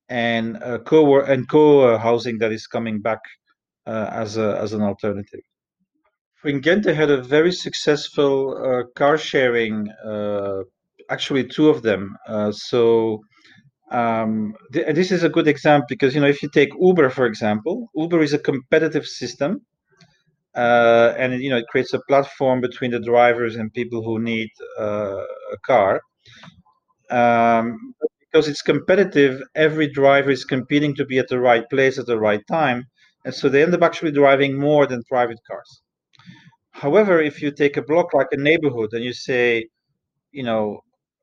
[0.08, 3.20] and uh, co and co housing that is coming back
[3.86, 5.40] uh, as a, as an alternative.
[6.44, 9.88] In Ghent, they had a very successful uh, car sharing.
[11.10, 12.16] Actually, two of them.
[12.26, 13.20] Uh, so.
[13.92, 17.26] Um, th- this is a good example because you know if you take Uber for
[17.26, 19.62] example, Uber is a competitive system
[20.56, 24.48] uh, and you know it creates a platform between the drivers and people who need
[24.80, 26.00] uh, a car.
[27.10, 32.06] Um, because it's competitive, every driver is competing to be at the right place at
[32.06, 32.84] the right time,
[33.24, 35.82] and so they end up actually driving more than private cars.
[36.72, 39.68] However, if you take a block like a neighborhood and you say,
[40.32, 40.80] you know,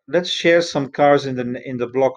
[0.07, 2.15] let's share some cars in the in the block.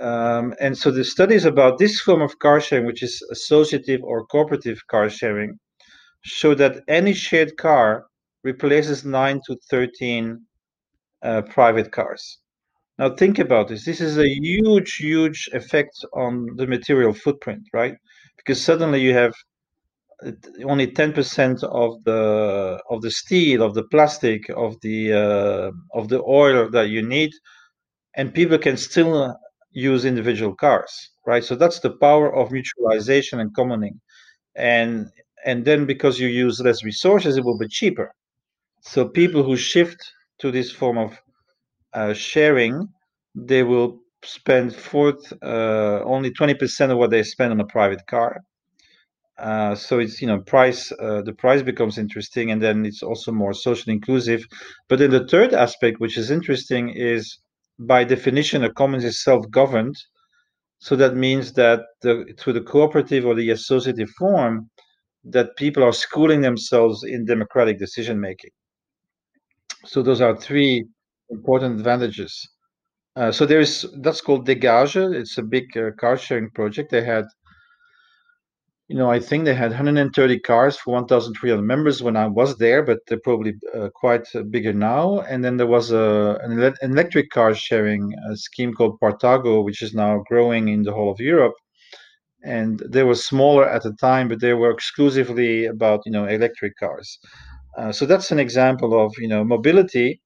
[0.00, 4.26] Um, and so the studies about this form of car sharing, which is associative or
[4.26, 5.58] cooperative car sharing,
[6.22, 8.06] show that any shared car
[8.42, 10.40] replaces 9 to 13
[11.22, 12.38] uh, private cars.
[12.98, 13.84] Now, think about this.
[13.84, 17.96] This is a huge, huge effect on the material footprint, right?
[18.36, 19.32] Because suddenly you have
[20.64, 26.22] only 10% of the of the steel, of the plastic, of the uh, of the
[26.22, 27.32] oil that you need,
[28.16, 29.36] and people can still
[29.72, 30.92] use individual cars,
[31.26, 31.44] right?
[31.44, 34.00] So that's the power of mutualization and commoning,
[34.56, 35.08] and
[35.46, 38.12] and then because you use less resources, it will be cheaper.
[38.82, 40.00] So people who shift
[40.40, 41.18] to this form of
[41.94, 42.88] uh, sharing,
[43.34, 48.40] they will spend forth uh, only 20% of what they spend on a private car.
[49.36, 53.32] Uh, so it's you know price uh, the price becomes interesting and then it's also
[53.32, 54.46] more socially inclusive
[54.88, 57.38] but then the third aspect which is interesting is
[57.80, 59.96] by definition a commons is self-governed
[60.78, 64.70] so that means that the, through the cooperative or the associative form
[65.24, 68.50] that people are schooling themselves in democratic decision making
[69.84, 70.86] so those are three
[71.28, 72.48] important advantages
[73.16, 75.14] uh, so there's that's called Dégage.
[75.14, 76.90] It's a big uh, car sharing project.
[76.90, 77.24] They had,
[78.88, 82.82] you know, I think they had 130 cars for 1,300 members when I was there,
[82.82, 85.20] but they're probably uh, quite uh, bigger now.
[85.20, 89.80] And then there was a an, ele- electric car sharing uh, scheme called Partago, which
[89.82, 91.54] is now growing in the whole of Europe.
[92.44, 96.76] And they were smaller at the time, but they were exclusively about you know electric
[96.78, 97.18] cars.
[97.78, 100.22] Uh, so that's an example of you know mobility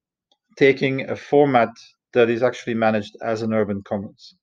[0.57, 1.69] taking a format
[2.13, 4.35] that is actually managed as an urban commons.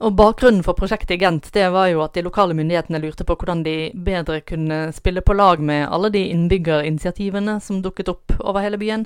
[0.00, 3.36] Og Bakgrunnen for prosjektet i Gent det var jo at de lokale myndighetene lurte på
[3.36, 8.64] hvordan de bedre kunne spille på lag med alle de innbyggerinitiativene som dukket opp over
[8.64, 9.04] hele byen.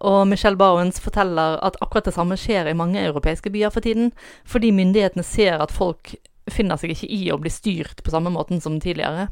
[0.00, 4.10] Og Michelle Bowens forteller at akkurat det samme skjer i mange europeiske byer for tiden,
[4.48, 6.14] fordi myndighetene ser at folk
[6.50, 9.28] finner seg ikke i å bli styrt på samme måten som tidligere.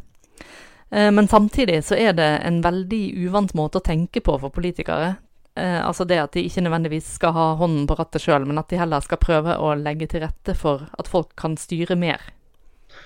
[0.93, 5.17] Eh, men samtidig så er det en veldig uvant måte å tenke på for politikere.
[5.61, 8.71] Eh, altså det at de ikke nødvendigvis skal ha hånden på rattet sjøl, men at
[8.71, 12.23] de heller skal prøve å legge til rette for at folk kan styre mer.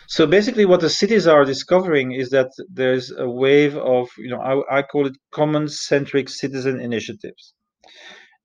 [0.06, 4.40] So basically, what the cities are discovering is that there's a wave of, you know,
[4.40, 7.54] I, I call it common-centric citizen initiatives.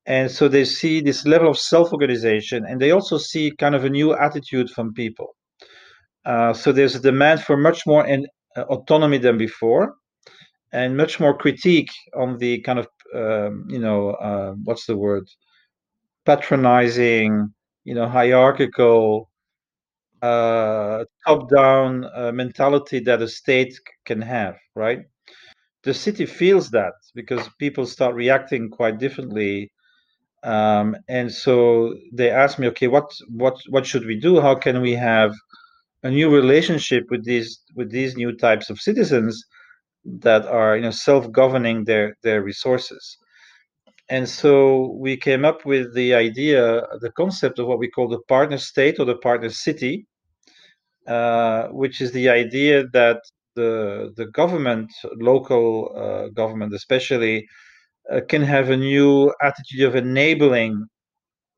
[0.06, 3.90] And so they see this level of self-organization, and they also see kind of a
[3.90, 5.36] new attitude from people.
[6.26, 8.26] Uh, so there's a demand for much more an,
[8.58, 9.96] uh, autonomy than before,
[10.72, 15.28] and much more critique on the kind of um, you know uh, what's the word?
[16.26, 19.30] Patronizing you know hierarchical
[20.22, 23.74] uh, top-down uh, mentality that a state
[24.06, 25.02] can have right?
[25.84, 29.72] The city feels that because people start reacting quite differently
[30.44, 34.42] um, and so they ask me okay what what what should we do?
[34.42, 35.34] How can we have
[36.04, 39.44] a new relationship with these with these new types of citizens
[40.20, 43.18] that are you know self-governing their their resources.
[44.10, 48.22] And so we came up with the idea the concept of what we call the
[48.28, 50.08] partner state or the partner city
[51.08, 53.20] uh, which is the idea that
[53.56, 57.48] the the government local uh, government especially
[58.12, 60.86] uh, can have a new attitude of enabling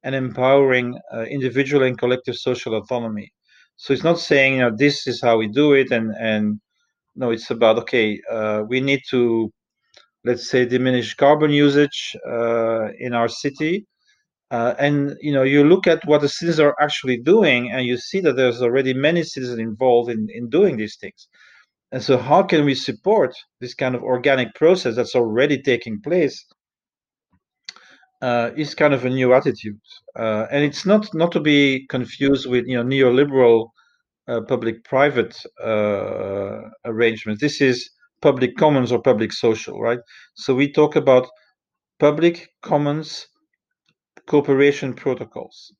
[0.03, 3.31] and empowering uh, individual and collective social autonomy.
[3.75, 6.59] So it's not saying you know this is how we do it and and
[7.15, 9.51] no, it's about okay, uh, we need to
[10.23, 13.85] let's say diminish carbon usage uh, in our city.
[14.51, 17.97] Uh, and you know, you look at what the citizens are actually doing, and you
[17.97, 21.27] see that there's already many citizens involved in, in doing these things.
[21.93, 26.45] And so, how can we support this kind of organic process that's already taking place?
[28.21, 29.79] Uh, is kind of a new attitude,
[30.15, 33.69] uh, and it's not not to be confused with you know neoliberal
[34.27, 37.41] public-private uh, arrangements.
[37.41, 37.89] This is
[38.21, 39.99] public commons or public social, right?
[40.35, 41.27] So we talk about
[41.99, 43.27] public commons
[44.27, 45.73] cooperation protocols.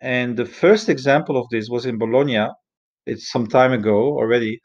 [0.00, 2.48] And the first example of this was in Bologna.
[3.06, 4.60] It's some time ago already.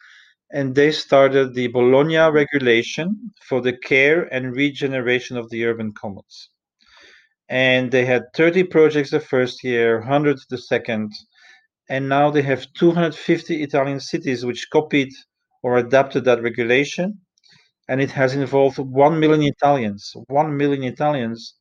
[0.51, 6.49] And they started the Bologna regulation for the care and regeneration of the urban commons.
[7.49, 11.11] And they had 30 projects the first year, 100 the second,
[11.89, 15.11] and now they have 250 Italian cities which copied
[15.63, 17.21] or adapted that regulation,
[17.89, 21.55] and it has involved 1 million Italians, 1 million Italians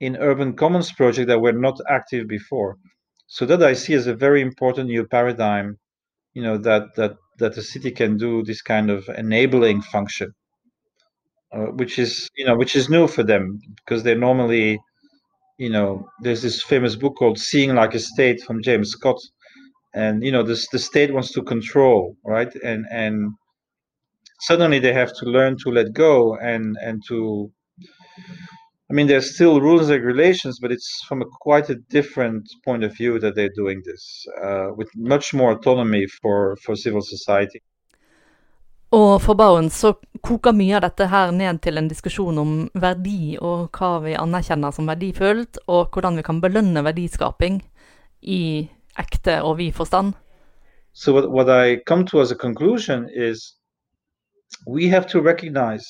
[0.00, 2.78] in urban commons projects that were not active before.
[3.26, 5.78] So that I see as a very important new paradigm,
[6.34, 10.34] you know, that that that the city can do this kind of enabling function,
[11.52, 14.78] uh, which is you know which is new for them because they normally,
[15.58, 19.18] you know, there's this famous book called Seeing Like a State from James Scott,
[19.96, 22.52] and you know this the state wants to control right?
[22.62, 23.16] And and
[24.40, 27.50] suddenly they have to learn to let go and and to
[28.90, 32.84] i mean there's still rules and regulations but it's from a quite a different point
[32.84, 37.60] of view that they're doing this uh, with much more autonomy for for civil society.
[38.90, 39.92] Og for Bauwens så
[40.22, 44.70] koker mye av dette her ned til en diskusjon om verdi og hva vi anerkjenner
[44.72, 47.58] som verdifullt, og hvordan vi kan belønne verdiskaping
[48.22, 48.68] i
[48.98, 50.14] ekte og vid forstand?
[50.92, 53.56] So what, what I come to as a conclusion is
[54.66, 55.84] we have to recognize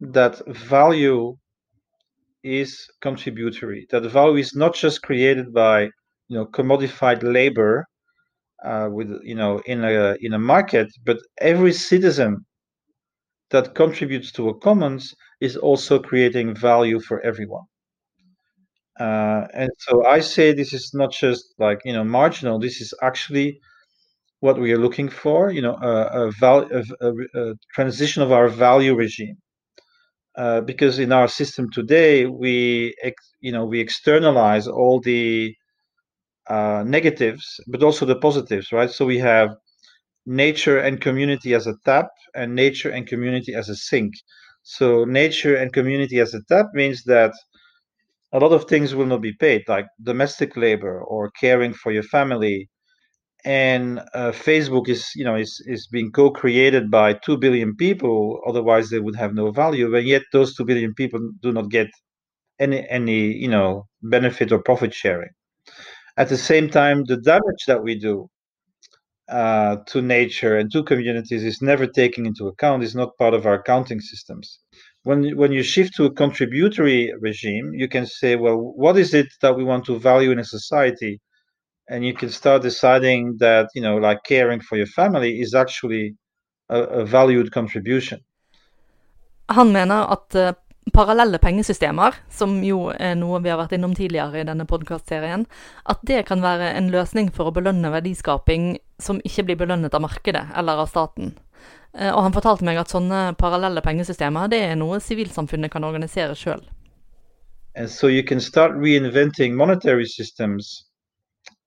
[0.00, 1.36] that value
[2.42, 3.86] is contributory.
[3.90, 5.84] That value is not just created by
[6.28, 7.86] you know commodified labor
[8.64, 12.44] uh, with you know in a in a market, but every citizen
[13.50, 17.64] that contributes to a commons is also creating value for everyone.
[18.98, 22.58] Uh, and so I say this is not just like you know marginal.
[22.58, 23.60] This is actually
[24.40, 25.50] what we are looking for.
[25.50, 27.12] You know, a, a, val- a,
[27.42, 29.38] a transition of our value regime.
[30.36, 35.54] Uh, because in our system today, we ex- you know we externalize all the
[36.48, 38.90] uh, negatives, but also the positives, right?
[38.90, 39.56] So we have
[40.26, 44.14] nature and community as a tap, and nature and community as a sink.
[44.64, 47.32] So nature and community as a tap means that
[48.32, 52.02] a lot of things will not be paid, like domestic labor or caring for your
[52.04, 52.68] family.
[53.44, 58.40] And uh, Facebook is, you know, is is being co-created by two billion people.
[58.46, 59.94] Otherwise, they would have no value.
[59.96, 61.88] And yet, those two billion people do not get
[62.60, 65.30] any any you know benefit or profit sharing.
[66.16, 68.28] At the same time, the damage that we do
[69.28, 72.82] uh, to nature and to communities is never taken into account.
[72.82, 74.58] It's not part of our accounting systems.
[75.04, 79.26] When when you shift to a contributory regime, you can say, well, what is it
[79.40, 81.20] that we want to value in a society?
[81.90, 86.14] And you can start deciding that you know, like caring for your family is actually
[86.68, 88.20] a, a valued contribution.
[89.48, 90.52] Han mener at uh,
[90.90, 95.46] parallelle pengesystemer, som jo er noe vi har vært innom tidligere i denne podkastserien,
[95.84, 100.02] at det kan være en løsning for å belønne verdiskaping som ikke blir belønnet av
[100.02, 101.34] markedet eller av staten.
[101.92, 106.36] Uh, og han fortalte meg at sånne parallelle pengesystemer det er noe sivilsamfunnet kan organisere
[106.38, 106.62] sjøl.
[107.86, 110.84] So you can start reinventing monetary systems.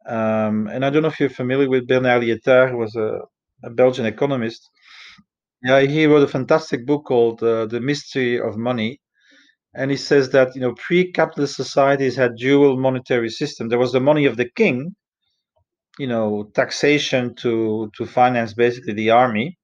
[0.08, 3.22] Um, and I don't know if you're familiar with Bernard Lietaer, who was a,
[3.64, 4.70] a Belgian economist.
[5.64, 9.02] Yeah, he wrote a fantastic book called uh, The Mystery of Money.
[9.74, 13.68] And he says that, you know, pre-capitalist societies had dual monetary system.
[13.68, 14.96] There was the money of the king,
[15.98, 19.58] you know, taxation to, to finance basically the army.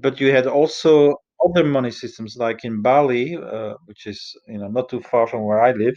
[0.00, 4.68] But you had also other money systems like in Bali, uh, which is, you know,
[4.68, 5.94] not too far from where I live.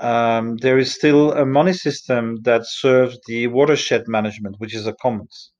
[0.00, 4.94] Um, there is still a money system that serves the watershed management, which is a
[4.94, 5.52] commons.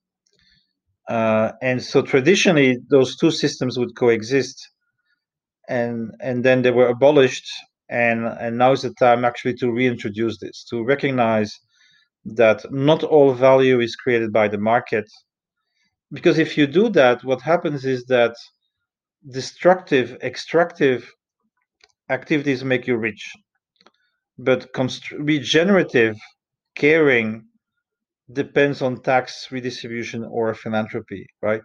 [1.09, 4.57] Uh, and so traditionally, those two systems would coexist,
[5.69, 7.49] and and then they were abolished,
[7.89, 11.53] and and now is the time actually to reintroduce this, to recognize
[12.25, 15.07] that not all value is created by the market,
[16.13, 18.35] because if you do that, what happens is that
[19.31, 21.11] destructive, extractive
[22.11, 23.33] activities make you rich,
[24.39, 26.17] but const- regenerative,
[26.75, 27.45] caring
[28.33, 31.63] depends on tax redistribution or philanthropy, right?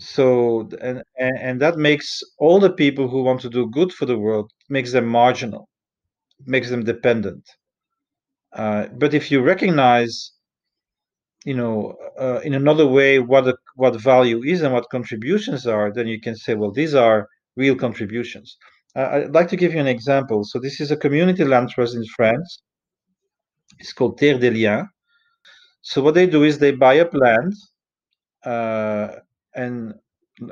[0.00, 4.18] So and, and that makes all the people who want to do good for the
[4.18, 5.68] world makes them marginal,
[6.46, 7.44] makes them dependent.
[8.52, 10.32] Uh, but if you recognize,
[11.44, 15.92] you know, uh, in another way what a, what value is and what contributions are,
[15.92, 18.56] then you can say, well, these are real contributions.
[18.96, 20.44] Uh, I'd like to give you an example.
[20.44, 22.62] So this is a community land trust in France.
[23.78, 24.86] It's called Terre des Liens
[25.82, 27.54] so what they do is they buy up land,
[28.44, 29.16] uh,
[29.54, 29.94] and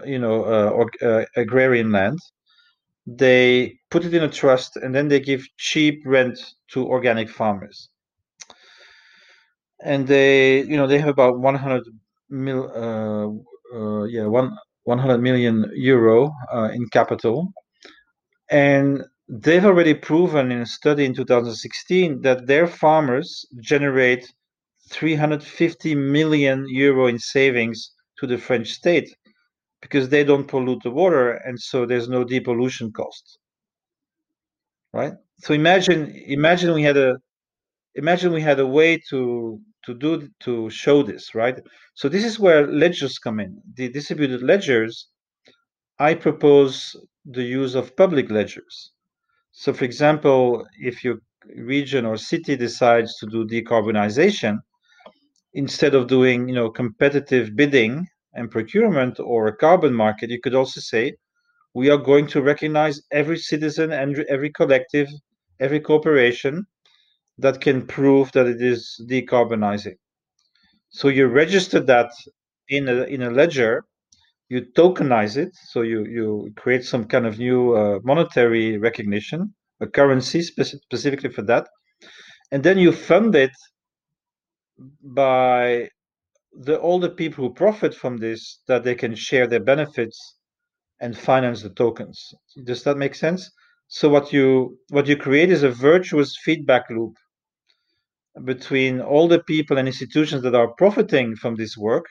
[0.05, 2.18] you know, uh, or, uh, agrarian land.
[3.07, 6.39] They put it in a trust, and then they give cheap rent
[6.72, 7.91] to organic farmers.
[9.83, 11.85] And they, you know, they have about 100
[12.31, 17.53] mil, uh, uh, yeah, one 100 million euro uh, in capital,
[18.51, 24.33] and they've already proven in a study in 2016 that their farmers generate
[24.91, 29.14] 350 million euro in savings to the French state
[29.83, 33.39] because they don't pollute the water and so there's no depollution cost.
[34.93, 35.12] Right?
[35.41, 37.18] So imagine imagine we had a
[38.03, 39.20] imagine we had a way to
[39.86, 41.59] to do to show this, right?
[41.94, 43.53] So this is where ledgers come in.
[43.78, 45.09] The distributed ledgers,
[45.99, 46.74] I propose
[47.24, 48.92] the use of public ledgers.
[49.53, 51.18] So for example, if your
[51.57, 54.59] region or city decides to do decarbonization,
[55.55, 60.55] instead of doing you know competitive bidding and procurement or a carbon market you could
[60.55, 61.14] also say
[61.74, 65.09] we are going to recognize every citizen and every collective
[65.61, 66.64] every corporation
[67.39, 69.97] that can prove that it is decarbonizing
[70.91, 72.11] so you register that
[72.68, 73.84] in a in a ledger
[74.49, 79.86] you tokenize it so you you create some kind of new uh, monetary recognition a
[79.86, 81.68] currency speci- specifically for that
[82.53, 83.53] and then you fund it
[85.03, 85.89] by
[86.53, 90.36] the all the people who profit from this that they can share their benefits
[91.01, 92.34] and finance the tokens.
[92.64, 93.51] Does that make sense?
[93.89, 97.14] So what you what you create is a virtuous feedback loop
[98.45, 102.07] between all the people and institutions that are profiting from this work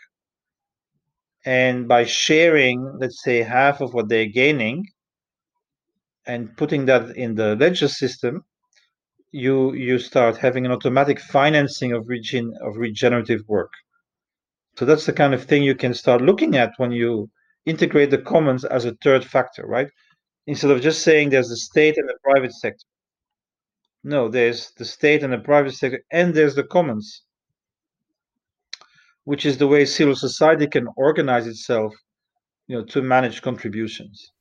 [1.46, 4.86] and by sharing let's say half of what they're gaining
[6.26, 8.44] and putting that in the ledger system
[9.32, 13.72] you you start having an automatic financing of regen, of regenerative work.
[14.78, 17.30] So that's the kind of thing you can start looking at when you
[17.66, 19.90] integrate the commons as a third factor right?
[20.48, 22.86] Instead of just saying there's the state and the private sector
[24.08, 27.24] no there's the state and the private sector and there's the commons
[29.28, 31.94] which is the way civil society can organize itself
[32.68, 34.32] you know, to manage contributions.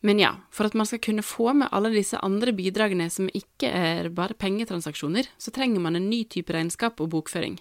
[0.00, 3.68] Men ja, for at man skal kunne få med alle disse andre bidragene som ikke
[3.68, 7.58] er bare pengetransaksjoner, så trenger man en ny type regnskap og bokføring.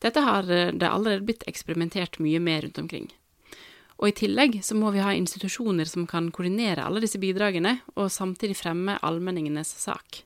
[0.00, 3.10] Dette har eh, det allerede blitt eksperimentert mye med rundt omkring.
[4.00, 8.08] Og i tillegg så må vi ha institusjoner som kan koordinere alle disse bidragene, og
[8.10, 10.24] samtidig fremme allmenningenes sak.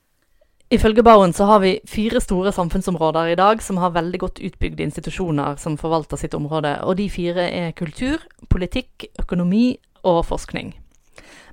[0.74, 4.82] Ifølge Bauen så har vi fire store samfunnsområder i dag som har veldig godt utbygde
[4.82, 10.72] institusjoner som forvalter sitt område, og de fire er kultur, politikk, økonomi og forskning.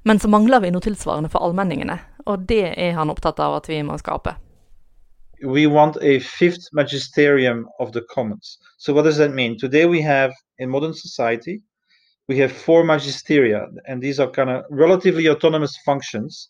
[0.10, 3.70] Men så mangler vi noe tilsvarende for allmenningene, og det er han opptatt av at
[3.70, 4.34] vi må skape.
[5.46, 8.58] We want a fifth magisterium of the commons.
[8.80, 9.60] So what does that mean?
[9.60, 11.60] Today we have in modern society
[12.28, 16.50] we have four magisteria, and these are kind of relatively autonomous functions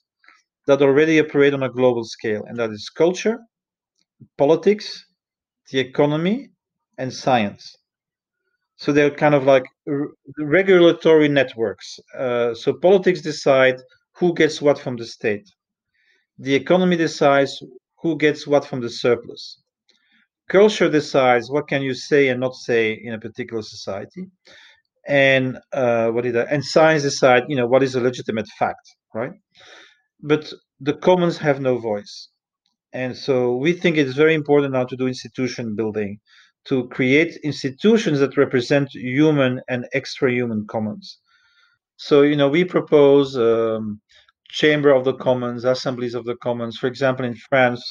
[0.72, 3.38] that already operate on a global scale, and that is culture,
[4.38, 5.06] politics,
[5.72, 6.50] the economy,
[6.98, 7.76] and science.
[8.78, 9.66] So they're kind of like
[10.40, 12.00] regulatory networks.
[12.18, 13.76] Uh, so politics decide
[14.16, 15.48] who gets what from the state.
[16.40, 17.62] The economy decides
[18.02, 19.62] who gets what from the surplus.
[20.50, 24.26] Culture decides what can you say and not say in a particular society,
[25.08, 28.86] and uh, what did I, and science decide you know what is a legitimate fact,
[29.14, 29.34] right?
[30.22, 32.30] But the commons have no voice.
[32.94, 36.20] And so we think it's very important now to do institution building,
[36.66, 41.20] to create institutions that represent human and extra human commons.
[41.98, 44.02] So, you know, we propose um,
[44.50, 46.78] Chamber of the Commons, Assemblies of the Commons.
[46.78, 47.84] For example, in France,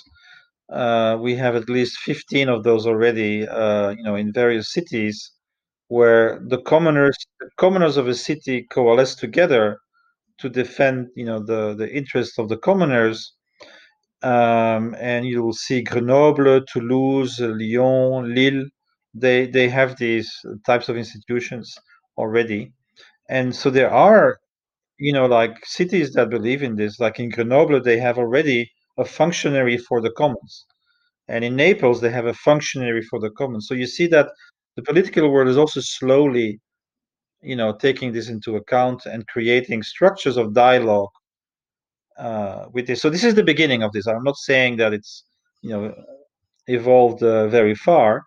[0.73, 5.33] uh, we have at least 15 of those already, uh, you know, in various cities
[5.89, 9.79] where the commoners, the commoners of a city coalesce together
[10.41, 13.35] to defend you know the the interests of the commoners
[14.23, 18.67] um, and you will see Grenoble, Toulouse, Lyon, Lille.
[19.15, 20.31] They they have these
[20.67, 21.75] types of institutions
[22.17, 22.73] already,
[23.31, 24.39] and so there are,
[24.99, 27.01] you know, like cities that believe in this.
[27.01, 30.67] Like in Grenoble, they have already a functionary for the commons,
[31.29, 33.67] and in Naples they have a functionary for the commons.
[33.69, 34.29] So you see that
[34.77, 36.61] the political world is also slowly
[37.43, 41.11] you know taking this into account and creating structures of dialogue
[42.19, 43.01] uh, with this.
[43.01, 44.07] So this is the beginning of this.
[44.07, 45.25] I'm not saying that it's
[45.63, 45.95] you know
[46.67, 48.25] evolved uh, very far,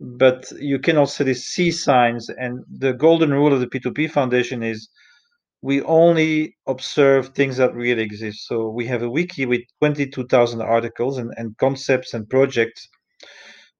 [0.00, 2.28] but you can also see signs.
[2.28, 4.88] And the golden rule of the P2P Foundation is
[5.62, 8.46] we only observe things that really exist.
[8.46, 12.88] So we have a wiki with 22,000 articles and, and concepts and projects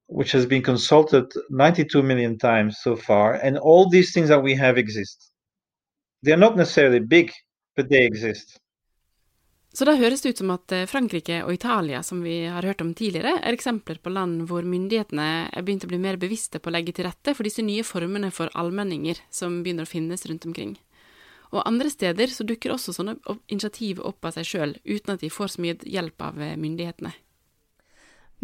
[0.09, 4.55] which has been consulted 92 million times so far, and all these things that we
[4.55, 5.33] have exist.
[6.23, 7.33] They're not necessarily big,
[7.77, 8.59] but they exist.
[9.77, 12.81] Så da høres det ut som at eh, Frankrike og Italia, som vi har hørt
[12.81, 16.71] om tidligere, er eksempler på land hvor myndighetene er begynt å bli mer bevisste på
[16.71, 20.49] å legge til rette for disse nye formene for allmenninger som begynner å finnes rundt
[20.49, 20.79] omkring.
[21.53, 23.19] Og andre steder så dukker også sånne
[23.53, 27.13] initiativ opp av seg sjøl, uten at de får så mye hjelp av eh, myndighetene.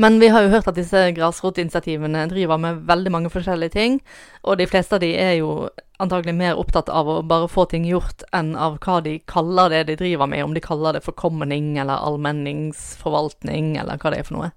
[0.01, 3.99] Men vi har jo hørt at disse grasrotinitiativene driver med veldig mange forskjellige ting,
[4.41, 5.69] og de fleste av de er jo
[6.03, 9.83] antagelig mer opptatt av å bare få ting gjort enn av hva de kaller det
[9.91, 14.39] de driver med, om de kaller det forkommening eller allmenningsforvaltning eller hva det er for
[14.39, 14.51] noe.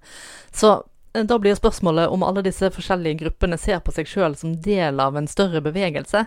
[0.56, 0.72] Så
[1.12, 5.04] eh, da blir spørsmålet om alle disse forskjellige gruppene ser på seg sjøl som del
[5.04, 6.24] av en større bevegelse.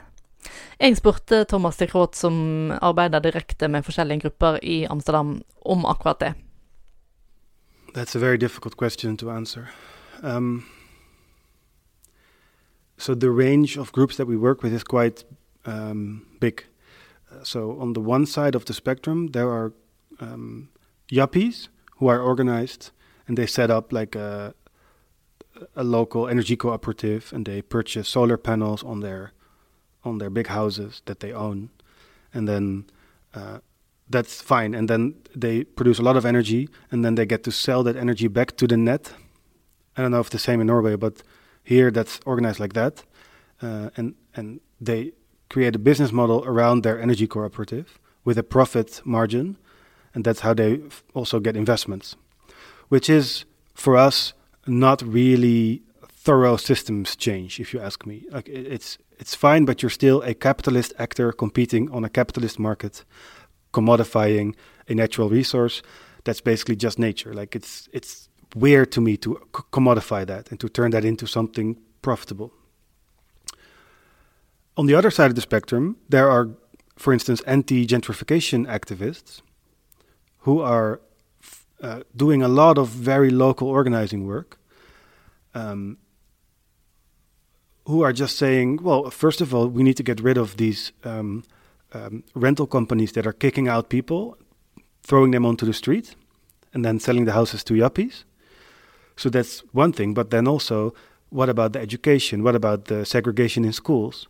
[0.79, 6.21] Jeg spurte Thomas de Kroot, som arbeider direkte med forskjellige grupper i Amsterdam, om akkurat
[6.21, 6.31] det.
[7.93, 9.69] That's a very difficult question to answer.
[10.21, 10.65] Um,
[12.97, 15.23] so the range of groups that we work with is quite
[15.65, 16.65] um, big.
[17.31, 19.73] Uh, so on the one side of the spectrum, there are
[20.19, 20.69] um,
[21.11, 22.91] yuppies who are organized
[23.27, 24.53] and they set up like a,
[25.75, 29.31] a local energy cooperative and they purchase solar panels on their
[30.03, 31.69] on their big houses that they own,
[32.33, 32.85] and then
[33.33, 33.59] uh,
[34.09, 34.73] that's fine.
[34.73, 37.95] And then they produce a lot of energy, and then they get to sell that
[37.95, 39.13] energy back to the net
[39.99, 41.23] I don't know if the same in Norway, but
[41.61, 43.03] here that's organized like that,
[43.61, 45.11] uh, and and they
[45.49, 49.57] create a business model around their energy cooperative with a profit margin,
[50.13, 50.79] and that's how they
[51.13, 52.15] also get investments,
[52.87, 53.43] which is
[53.73, 54.33] for us
[54.65, 58.25] not really thorough systems change, if you ask me.
[58.31, 63.03] Like it's it's fine, but you're still a capitalist actor competing on a capitalist market,
[63.71, 64.55] commodifying
[64.87, 65.81] a natural resource
[66.23, 67.33] that's basically just nature.
[67.33, 69.35] Like it's it's weird to me to
[69.71, 72.51] commodify that and to turn that into something profitable.
[74.75, 76.49] On the other side of the spectrum, there are,
[76.95, 79.41] for instance, anti-gentrification activists
[80.39, 81.01] who are
[81.81, 84.57] uh, doing a lot of very local organizing work.
[85.53, 85.97] Um,
[87.89, 90.91] who are just saying, well, first of all, we need to get rid of these
[91.03, 91.43] um,
[91.93, 94.37] um, rental companies that are kicking out people,
[95.03, 96.15] throwing them onto the street,
[96.73, 98.23] and then selling the houses to yuppies.
[99.15, 100.13] So that's one thing.
[100.13, 100.93] But then also,
[101.29, 102.43] what about the education?
[102.43, 104.27] What about the segregation in schools?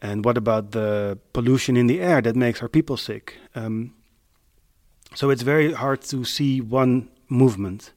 [0.00, 3.34] And what about the pollution in the air that makes our people sick?
[3.54, 3.94] Um,
[5.14, 7.92] so it's very hard to see one movement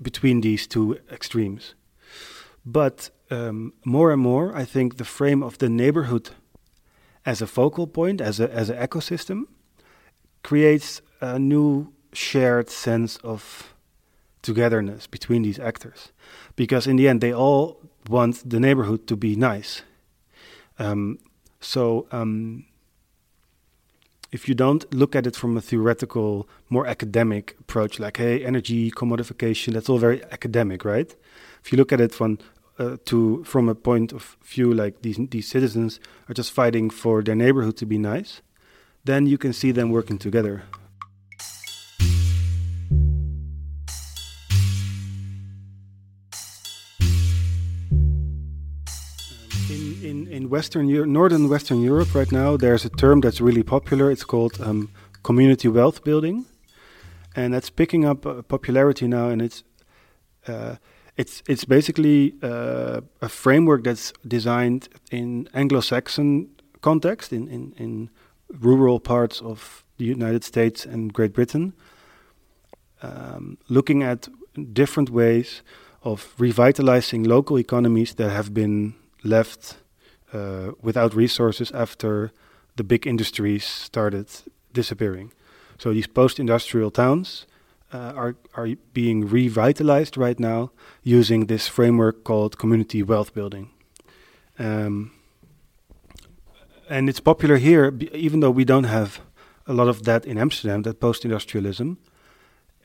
[0.00, 1.74] between these two extremes.
[2.64, 6.30] But um, more and more, I think the frame of the neighborhood
[7.24, 9.44] as a focal point, as a as an ecosystem,
[10.42, 13.74] creates a new shared sense of
[14.42, 16.12] togetherness between these actors,
[16.56, 19.82] because in the end, they all want the neighborhood to be nice.
[20.78, 21.18] Um,
[21.60, 22.06] so.
[22.10, 22.66] Um,
[24.32, 28.90] if you don't look at it from a theoretical, more academic approach, like hey, energy
[28.90, 31.14] commodification, that's all very academic, right?
[31.62, 32.38] If you look at it from
[32.78, 37.22] uh, to from a point of view like these these citizens are just fighting for
[37.22, 38.42] their neighborhood to be nice,
[39.04, 40.62] then you can see them working together.
[49.70, 53.62] In, in, in Western Euro- Northern Western Europe right now, there's a term that's really
[53.62, 54.10] popular.
[54.10, 54.90] It's called um,
[55.22, 56.44] community wealth building,
[57.34, 59.28] and that's picking up uh, popularity now.
[59.28, 59.64] And it's
[60.46, 60.76] uh,
[61.16, 66.48] it's it's basically uh, a framework that's designed in Anglo-Saxon
[66.80, 68.10] context, in, in, in
[68.60, 71.72] rural parts of the United States and Great Britain,
[73.02, 74.28] um, looking at
[74.72, 75.62] different ways
[76.02, 79.76] of revitalizing local economies that have been left
[80.32, 82.32] uh, without resources after
[82.76, 84.26] the big industries started
[84.72, 85.32] disappearing.
[85.78, 87.46] So these post-industrial towns
[87.92, 90.70] uh, are are being revitalized right now
[91.02, 93.70] using this framework called community wealth building.
[94.58, 95.12] Um,
[96.88, 99.20] and it's popular here, even though we don't have
[99.66, 101.96] a lot of that in Amsterdam, that post-industrialism.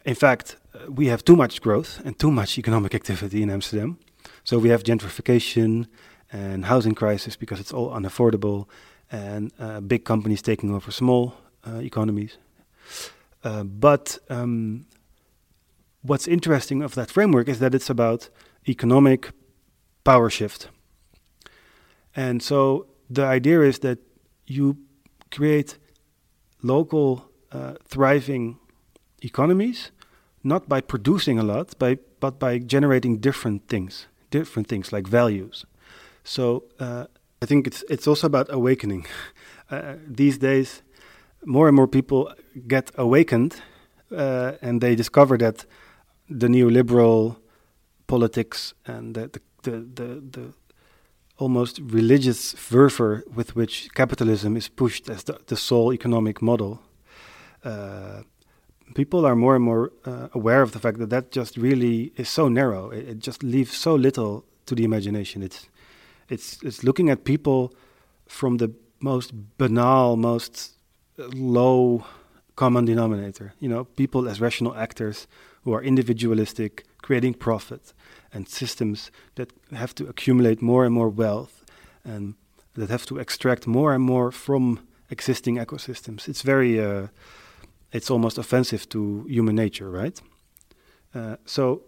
[0.06, 3.98] In fact, uh, we have too much growth and too much economic activity in Amsterdam.
[4.44, 5.88] So we have gentrification
[6.32, 8.68] and housing crisis because it's all unaffordable,
[9.12, 11.34] and uh, big companies taking over small
[11.66, 12.38] uh, economies.
[13.44, 14.86] Uh, but um,
[16.08, 18.30] what's interesting of that framework is that it's about
[18.68, 19.32] economic
[20.04, 20.70] power shift.
[22.16, 24.00] And so the idea is that
[24.46, 24.78] you
[25.32, 25.78] create
[26.64, 28.58] local uh, thriving
[29.22, 29.92] economies
[30.44, 35.66] not by producing a lot by, but by generating different things different things like values
[36.24, 37.06] so uh,
[37.42, 39.06] i think it's it's also about awakening
[39.72, 40.82] uh, these days
[41.46, 42.34] more and more people
[42.68, 43.62] get awakened
[44.16, 45.66] uh, and they discover that
[46.30, 47.38] the neoliberal
[48.08, 50.54] politics and the the, the, the, the
[51.38, 56.82] almost religious fervor with which capitalism is pushed as the, the sole economic model,
[57.64, 58.22] uh,
[58.96, 62.30] people are more and more uh, aware of the fact that that just really is
[62.30, 62.90] so narrow.
[62.90, 65.44] It, it, just leaves so little to the imagination.
[65.44, 65.68] It's
[66.30, 67.74] it's it's looking at people
[68.28, 70.74] from the most banal, most
[71.18, 72.06] low
[72.56, 73.54] common denominator.
[73.60, 75.28] You know, people as rational actors
[75.68, 77.94] who are individualistic, creating profit,
[78.32, 81.66] and systems that have to accumulate more and more wealth
[82.06, 82.36] and
[82.76, 86.30] that have to extract more and more from existing ecosystems.
[86.30, 87.08] It's very, uh,
[87.92, 90.18] it's almost offensive to human nature, right?
[91.14, 91.82] Uh, so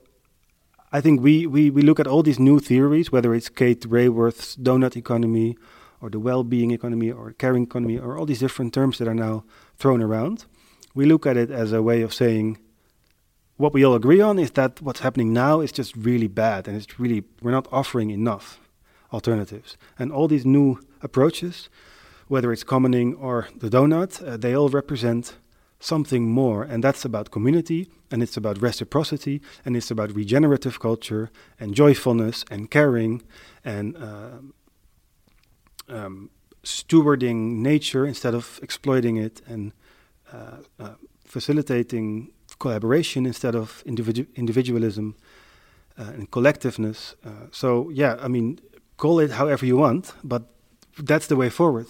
[0.92, 4.58] I think we, we, we look at all these new theories, whether it's Kate Raworth's
[4.58, 5.58] donut economy
[6.02, 9.16] or the well being economy or caring economy or all these different terms that are
[9.16, 9.46] now
[9.78, 10.44] thrown around.
[10.94, 12.58] We look at it as a way of saying
[13.60, 16.78] what we all agree on is that what's happening now is just really bad and
[16.78, 18.60] it's really we're not offering enough
[19.12, 19.78] alternatives.
[20.00, 21.70] And all these new approaches
[22.30, 25.36] whether it's commoning or the donut uh, they all represent
[25.80, 31.32] something more, and that's about community, and it's about reciprocity, and it's about regenerative culture,
[31.60, 33.22] and joyfulness, and caring,
[33.64, 34.40] and uh,
[35.88, 36.30] um,
[36.64, 39.72] stewarding nature instead of exploiting it, and
[40.34, 40.96] uh, uh,
[41.26, 45.16] facilitating collaboration instead of individu- individualism
[45.98, 47.16] uh, and collectiveness.
[47.26, 48.60] Uh, so, yeah, I mean,
[48.98, 50.44] call it however you want, but
[50.98, 51.88] that's the way forward.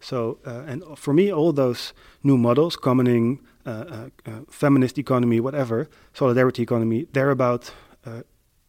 [0.00, 1.92] So, uh, and for me, all those
[2.22, 7.72] new models, commoning, uh, uh, uh, feminist economy, whatever, solidarity economy, they're about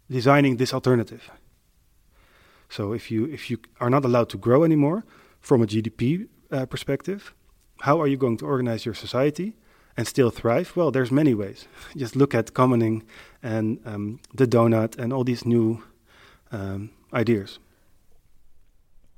[0.09, 1.29] designing this alternative.
[2.67, 5.05] So, if you if you are not allowed to grow anymore
[5.39, 6.27] from a GDP
[6.69, 7.33] perspective,
[7.81, 9.53] how are you going to organize your society
[9.99, 10.71] and still thrive?
[10.75, 11.67] Well, there's many ways.
[11.95, 13.03] Just look at commoning
[13.43, 15.77] and um, the donut and all these new
[16.51, 17.59] um, ideas.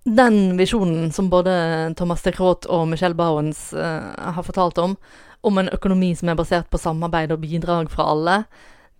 [0.04, 4.96] Den visjonen som både Thomas de Croix og Michelle Bowens uh, har fortalt om,
[5.42, 8.44] om en økonomi som er basert på samarbeid og bidrag fra alle,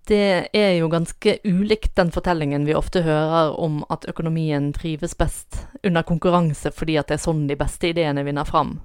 [0.08, 5.64] det er jo ganske ulikt den fortellingen vi ofte hører om at økonomien trives best
[5.84, 8.78] under konkurranse fordi at det er sånn de beste ideene vinner fram.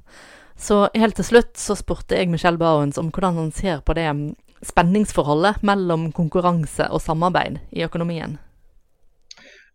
[0.57, 4.09] Så helt til slutt så spurte jeg Michel Bauwens om hvordan han ser på det
[4.09, 4.34] mm,
[4.64, 8.38] spenningsforholdet mellom konkurranse og samarbeid i økonomien.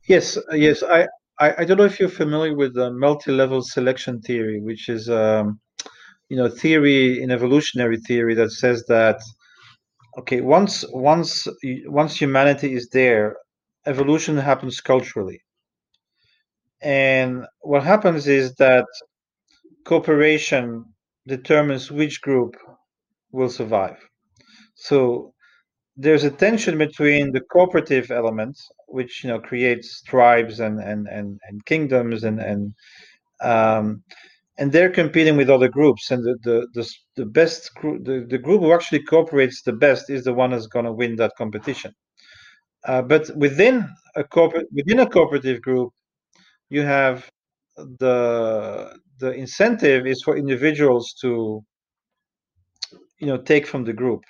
[0.09, 0.81] Yes, yes.
[0.81, 1.05] I,
[1.39, 5.59] I, I don't know if you're familiar with the multi-level selection theory, which is um,
[6.29, 9.19] you know theory in evolutionary theory that says that
[10.17, 11.47] okay once once
[11.87, 13.35] once humanity is there,
[13.85, 15.39] evolution happens culturally,
[16.81, 18.85] and what happens is that
[19.85, 20.85] cooperation
[21.27, 22.55] determines which group
[23.31, 23.97] will survive.
[24.75, 25.33] So
[25.97, 28.57] there's a tension between the cooperative element,
[28.87, 32.73] which you know creates tribes and and and, and kingdoms and and
[33.41, 34.03] um,
[34.57, 38.37] and they're competing with other groups, and the the the, the best group, the, the
[38.37, 41.93] group who actually cooperates the best is the one that's going to win that competition.
[42.85, 45.91] Uh, but within a corporate within a cooperative group,
[46.69, 47.29] you have
[47.77, 51.63] the the incentive is for individuals to
[53.19, 54.23] you know take from the group.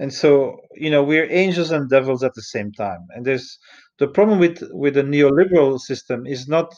[0.00, 3.02] And so you know we're angels and devils at the same time.
[3.14, 3.58] And there's
[3.98, 6.74] the problem with with the neoliberal system is not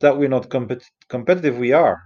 [0.00, 2.02] that we're not compet- competitive we are.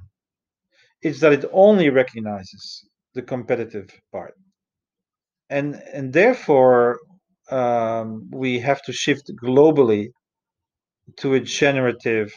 [1.02, 4.34] It's that it only recognizes the competitive part.
[5.50, 7.00] And and therefore
[7.50, 10.08] um, we have to shift globally
[11.18, 12.32] to a generative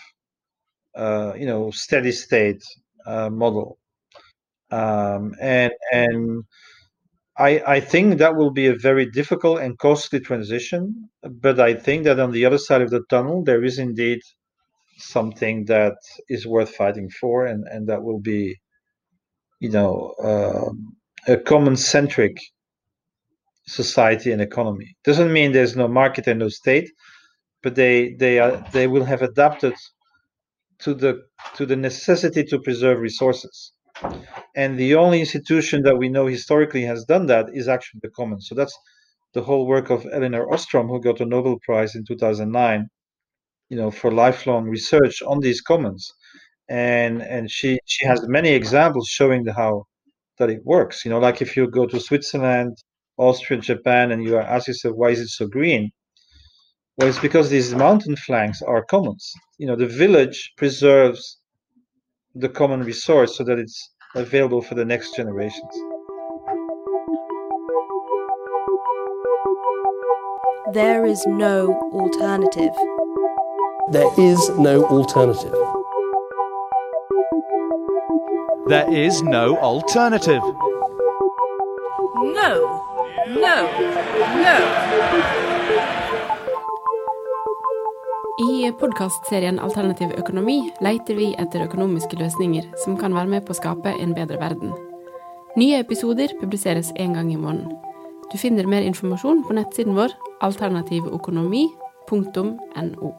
[0.96, 2.64] uh, you know steady state
[3.06, 3.78] uh, model
[4.72, 6.44] um, and and
[7.38, 12.04] I, I think that will be a very difficult and costly transition, but I think
[12.04, 14.20] that on the other side of the tunnel, there is indeed
[14.98, 15.96] something that
[16.30, 18.58] is worth fighting for, and, and that will be,
[19.60, 20.72] you know, uh,
[21.34, 22.38] a common centric
[23.68, 24.96] society and economy.
[25.04, 26.89] Doesn't mean there's no market and no state,
[27.64, 29.74] but they they are they will have adapted
[30.84, 31.24] to the
[31.56, 33.74] to the necessity to preserve resources.
[34.56, 38.48] And the only institution that we know historically has done that is actually the commons.
[38.48, 38.78] So that's
[39.34, 42.88] the whole work of elinor ostrom who got a nobel prize in 2009
[43.70, 46.12] you know for lifelong research on these commons.
[46.70, 49.86] And and she she has many examples showing how
[50.38, 51.06] that it works.
[51.06, 52.78] You know like if you go to switzerland
[53.18, 55.92] austria japan and you are ask yourself why is it so green
[56.98, 61.42] well it's because these mountain flanks are commons you know the village preserves
[62.36, 65.74] the common resource so that it's available for the next generations.
[70.74, 72.74] There is no alternative.
[73.92, 75.54] There is no alternative.
[78.68, 80.42] There is no alternative.
[82.24, 82.86] No,
[83.28, 83.68] no,
[84.42, 85.41] no.
[88.42, 93.60] I podkastserien Alternativ økonomi leter vi etter økonomiske løsninger som kan være med på å
[93.60, 94.74] skape en bedre verden.
[95.60, 97.70] Nye episoder publiseres én gang i måneden.
[98.32, 100.12] Du finner mer informasjon på nettsiden vår
[100.48, 103.10] alternativøkonomi.no.